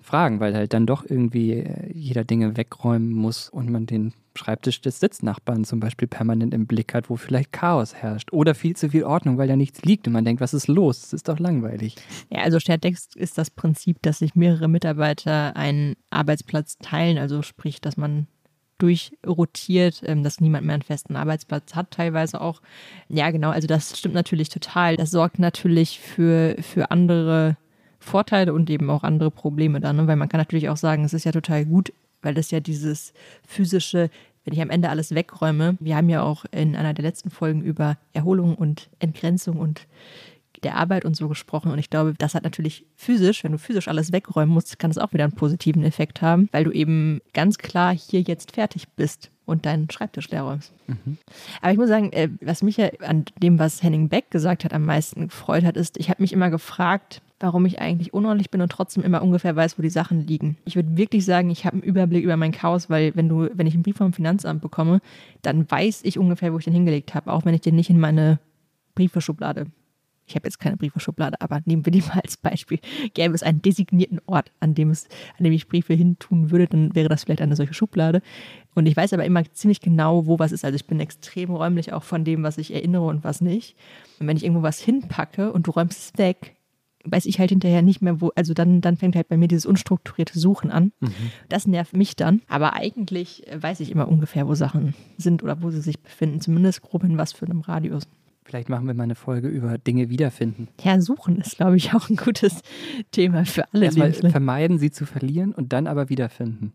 [0.00, 4.80] fragen, weil halt dann doch irgendwie äh, jeder Dinge wegräumen muss und man den Schreibtisch
[4.80, 8.90] des Sitznachbarn zum Beispiel permanent im Blick hat, wo vielleicht Chaos herrscht oder viel zu
[8.90, 11.00] viel Ordnung, weil da nichts liegt und man denkt, was ist los?
[11.00, 11.96] Das ist doch langweilig.
[12.30, 17.42] Ja, also Shared Desk ist das Prinzip, dass sich mehrere Mitarbeiter einen Arbeitsplatz teilen, also
[17.42, 18.28] sprich, dass man
[18.78, 22.62] durchrotiert, ähm, dass niemand mehr einen festen Arbeitsplatz hat, teilweise auch.
[23.08, 24.96] Ja, genau, also das stimmt natürlich total.
[24.96, 27.56] Das sorgt natürlich für, für andere
[27.98, 30.06] Vorteile und eben auch andere Probleme dann, ne?
[30.06, 31.92] weil man kann natürlich auch sagen, es ist ja total gut,
[32.22, 33.12] weil das ja dieses
[33.46, 34.10] physische,
[34.44, 37.62] wenn ich am Ende alles wegräume, wir haben ja auch in einer der letzten Folgen
[37.62, 39.86] über Erholung und Entgrenzung und
[40.62, 41.70] der Arbeit und so gesprochen.
[41.70, 44.98] Und ich glaube, das hat natürlich physisch, wenn du physisch alles wegräumen musst, kann es
[44.98, 49.30] auch wieder einen positiven Effekt haben, weil du eben ganz klar hier jetzt fertig bist
[49.46, 50.72] und deinen Schreibtisch leer räumst.
[50.86, 51.18] Mhm.
[51.62, 54.72] Aber ich muss sagen, äh, was mich ja an dem, was Henning Beck gesagt hat,
[54.72, 58.60] am meisten gefreut hat, ist, ich habe mich immer gefragt, warum ich eigentlich unordentlich bin
[58.60, 60.56] und trotzdem immer ungefähr weiß, wo die Sachen liegen.
[60.64, 63.66] Ich würde wirklich sagen, ich habe einen Überblick über mein Chaos, weil wenn du, wenn
[63.66, 65.00] ich einen Brief vom Finanzamt bekomme,
[65.42, 68.00] dann weiß ich ungefähr, wo ich den hingelegt habe, auch wenn ich den nicht in
[68.00, 68.40] meine
[68.94, 69.66] Briefeschublade
[70.28, 72.78] ich habe jetzt keine Briefeschublade, aber nehmen wir die mal als Beispiel.
[73.14, 75.08] Gäbe es einen designierten Ort, an dem, es,
[75.38, 78.22] an dem ich Briefe hintun würde, dann wäre das vielleicht eine solche Schublade.
[78.74, 80.64] Und ich weiß aber immer ziemlich genau, wo was ist.
[80.64, 83.76] Also ich bin extrem räumlich auch von dem, was ich erinnere und was nicht.
[84.20, 86.54] Und wenn ich irgendwo was hinpacke und du räumst es weg,
[87.10, 89.66] weiß ich halt hinterher nicht mehr, wo, also dann, dann fängt halt bei mir dieses
[89.66, 90.92] unstrukturierte Suchen an.
[91.00, 91.12] Mhm.
[91.48, 92.42] Das nervt mich dann.
[92.48, 96.40] Aber eigentlich weiß ich immer ungefähr, wo Sachen sind oder wo sie sich befinden.
[96.40, 98.04] Zumindest grob in was für einem Radius.
[98.44, 100.68] Vielleicht machen wir mal eine Folge über Dinge wiederfinden.
[100.82, 102.62] Ja, suchen ist, glaube ich, auch ein gutes
[103.10, 103.84] Thema für alle.
[103.84, 106.72] Erstmal vermeiden, sie zu verlieren und dann aber wiederfinden.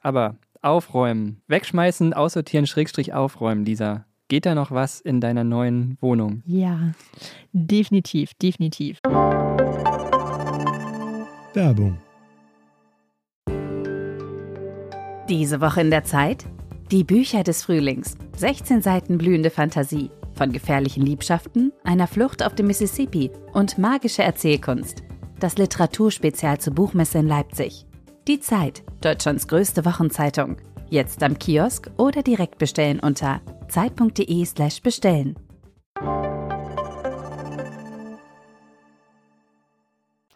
[0.00, 4.06] Aber aufräumen, wegschmeißen, aussortieren, Schrägstrich aufräumen, Lisa.
[4.34, 6.42] Geht da noch was in deiner neuen Wohnung?
[6.44, 6.90] Ja,
[7.52, 8.98] definitiv, definitiv.
[11.52, 11.98] Werbung.
[15.28, 16.46] Diese Woche in der Zeit?
[16.90, 18.16] Die Bücher des Frühlings.
[18.36, 20.10] 16 Seiten blühende Fantasie.
[20.32, 25.04] Von gefährlichen Liebschaften, einer Flucht auf dem Mississippi und magische Erzählkunst.
[25.38, 27.86] Das Literaturspezial zur Buchmesse in Leipzig.
[28.26, 30.56] Die Zeit, Deutschlands größte Wochenzeitung.
[30.90, 35.34] Jetzt am Kiosk oder direkt bestellen unter zeit.de/slash bestellen.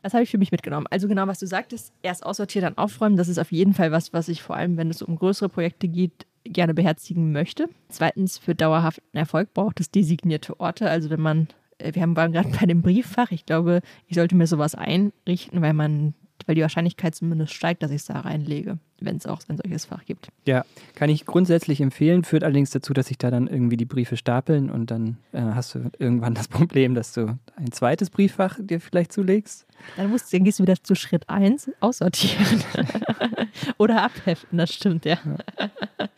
[0.03, 0.87] Das habe ich für mich mitgenommen.
[0.91, 4.13] Also genau, was du sagtest, erst aussortieren, dann aufräumen, das ist auf jeden Fall was,
[4.13, 7.69] was ich vor allem, wenn es um größere Projekte geht, gerne beherzigen möchte.
[7.89, 10.89] Zweitens, für dauerhaften Erfolg braucht es designierte Orte.
[10.89, 14.47] Also wenn man, äh, wir waren gerade bei dem Brieffach, ich glaube, ich sollte mir
[14.47, 16.15] sowas einrichten, weil man
[16.49, 19.85] weil die Wahrscheinlichkeit zumindest steigt, dass ich es da reinlege, wenn es auch ein solches
[19.85, 20.29] Fach gibt.
[20.47, 24.17] Ja, kann ich grundsätzlich empfehlen, führt allerdings dazu, dass sich da dann irgendwie die Briefe
[24.17, 28.81] stapeln und dann äh, hast du irgendwann das Problem, dass du ein zweites Brieffach dir
[28.81, 29.67] vielleicht zulegst.
[29.97, 32.65] Dann, musst, dann gehst du wieder zu Schritt 1, aussortieren.
[33.79, 35.19] Oder abheften, das stimmt, ja.
[35.59, 36.09] ja.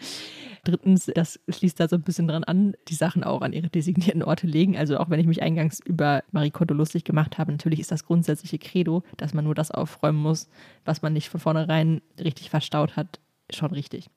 [0.64, 4.22] Drittens, das schließt da so ein bisschen dran an, die Sachen auch an ihre designierten
[4.22, 4.76] Orte legen.
[4.76, 8.04] Also auch wenn ich mich eingangs über Marie Kondo lustig gemacht habe, natürlich ist das
[8.04, 10.48] grundsätzliche Credo, dass man nur das aufräumen muss,
[10.84, 14.10] was man nicht von vornherein richtig verstaut hat, schon richtig.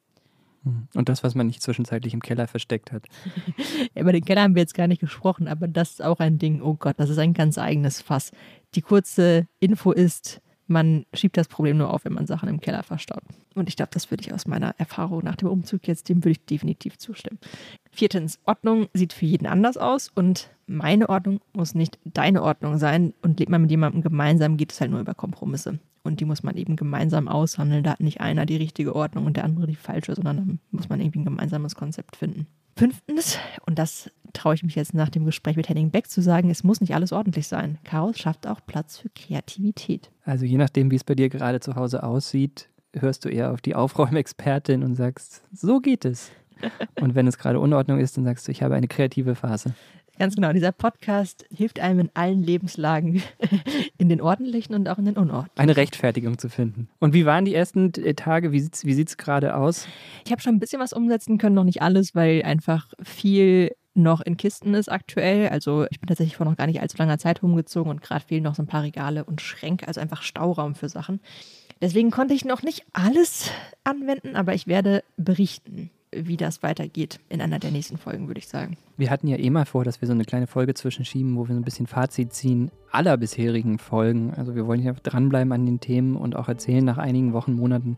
[0.64, 0.88] Hm.
[0.94, 3.06] Und das, was man nicht zwischenzeitlich im Keller versteckt hat.
[3.96, 6.62] über den Keller haben wir jetzt gar nicht gesprochen, aber das ist auch ein Ding,
[6.62, 8.32] oh Gott, das ist ein ganz eigenes Fass.
[8.76, 12.84] Die kurze Info ist, man schiebt das Problem nur auf, wenn man Sachen im Keller
[12.84, 13.24] verstaut.
[13.55, 16.32] Und ich glaube, das würde ich aus meiner Erfahrung nach dem Umzug jetzt, dem würde
[16.32, 17.39] ich definitiv zustimmen.
[17.91, 23.14] Viertens, Ordnung sieht für jeden anders aus und meine Ordnung muss nicht deine Ordnung sein.
[23.22, 25.80] Und lebt man mit jemandem gemeinsam, geht es halt nur über Kompromisse.
[26.03, 27.84] Und die muss man eben gemeinsam aushandeln.
[27.84, 30.89] Da hat nicht einer die richtige Ordnung und der andere die falsche, sondern da muss
[30.89, 32.47] man irgendwie ein gemeinsames Konzept finden.
[32.76, 36.50] Fünftens, und das traue ich mich jetzt nach dem Gespräch mit Henning Beck zu sagen,
[36.50, 37.78] es muss nicht alles ordentlich sein.
[37.84, 40.12] Chaos schafft auch Platz für Kreativität.
[40.26, 43.62] Also je nachdem, wie es bei dir gerade zu Hause aussieht, hörst du eher auf
[43.62, 46.32] die Aufräumexpertin und sagst, so geht es.
[47.00, 49.74] Und wenn es gerade Unordnung ist, dann sagst du, ich habe eine kreative Phase.
[50.20, 53.24] Ganz genau, dieser Podcast hilft einem in allen Lebenslagen,
[53.98, 55.60] in den ordentlichen und auch in den unordentlichen.
[55.60, 56.88] Eine Rechtfertigung zu finden.
[57.00, 58.52] Und wie waren die ersten äh, Tage?
[58.52, 59.88] Wie sieht es wie gerade aus?
[60.24, 64.22] Ich habe schon ein bisschen was umsetzen können, noch nicht alles, weil einfach viel noch
[64.22, 65.50] in Kisten ist aktuell.
[65.50, 68.44] Also ich bin tatsächlich vor noch gar nicht allzu langer Zeit umgezogen und gerade fehlen
[68.44, 71.20] noch so ein paar Regale und Schränke, also einfach Stauraum für Sachen.
[71.82, 73.50] Deswegen konnte ich noch nicht alles
[73.84, 78.48] anwenden, aber ich werde berichten wie das weitergeht in einer der nächsten Folgen, würde ich
[78.48, 78.78] sagen.
[78.98, 81.56] Wir hatten ja eh mal vor, dass wir so eine kleine Folge zwischenschieben, wo wir
[81.56, 84.34] so ein bisschen Fazit ziehen aller bisherigen Folgen.
[84.36, 87.98] Also wir wollen ja dranbleiben an den Themen und auch erzählen nach einigen Wochen, Monaten,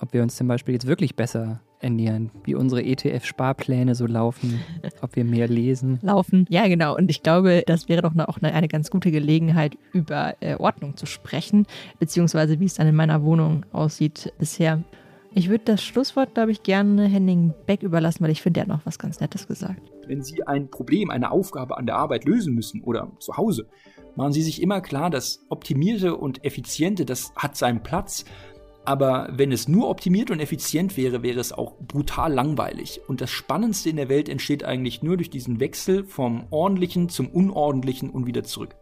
[0.00, 4.60] ob wir uns zum Beispiel jetzt wirklich besser ernähren, wie unsere ETF-Sparpläne so laufen,
[5.02, 5.98] ob wir mehr lesen.
[6.02, 6.96] Laufen, ja genau.
[6.96, 10.96] Und ich glaube, das wäre doch auch eine, eine ganz gute Gelegenheit, über äh, Ordnung
[10.96, 11.66] zu sprechen,
[11.98, 14.82] beziehungsweise wie es dann in meiner Wohnung aussieht bisher.
[15.34, 18.68] Ich würde das Schlusswort, glaube ich, gerne Henning Beck überlassen, weil ich finde, er hat
[18.68, 19.82] noch was ganz Nettes gesagt.
[20.06, 23.66] Wenn Sie ein Problem, eine Aufgabe an der Arbeit lösen müssen oder zu Hause,
[24.14, 28.24] machen Sie sich immer klar, das Optimierte und Effiziente, das hat seinen Platz.
[28.86, 33.00] Aber wenn es nur optimiert und effizient wäre, wäre es auch brutal langweilig.
[33.08, 37.26] Und das Spannendste in der Welt entsteht eigentlich nur durch diesen Wechsel vom Ordentlichen zum
[37.28, 38.76] Unordentlichen und wieder zurück.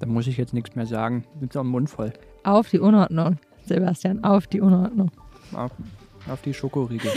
[0.00, 1.26] Da muss ich jetzt nichts mehr sagen.
[1.38, 2.14] Sind am Mund voll.
[2.44, 3.36] Auf die Unordnung,
[3.66, 5.10] Sebastian, auf die Unordnung.
[5.52, 5.70] Auf,
[6.30, 7.12] auf die Schokoriegel.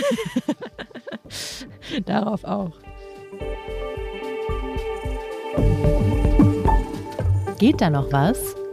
[2.05, 2.73] Darauf auch.
[7.59, 8.57] Geht da noch was?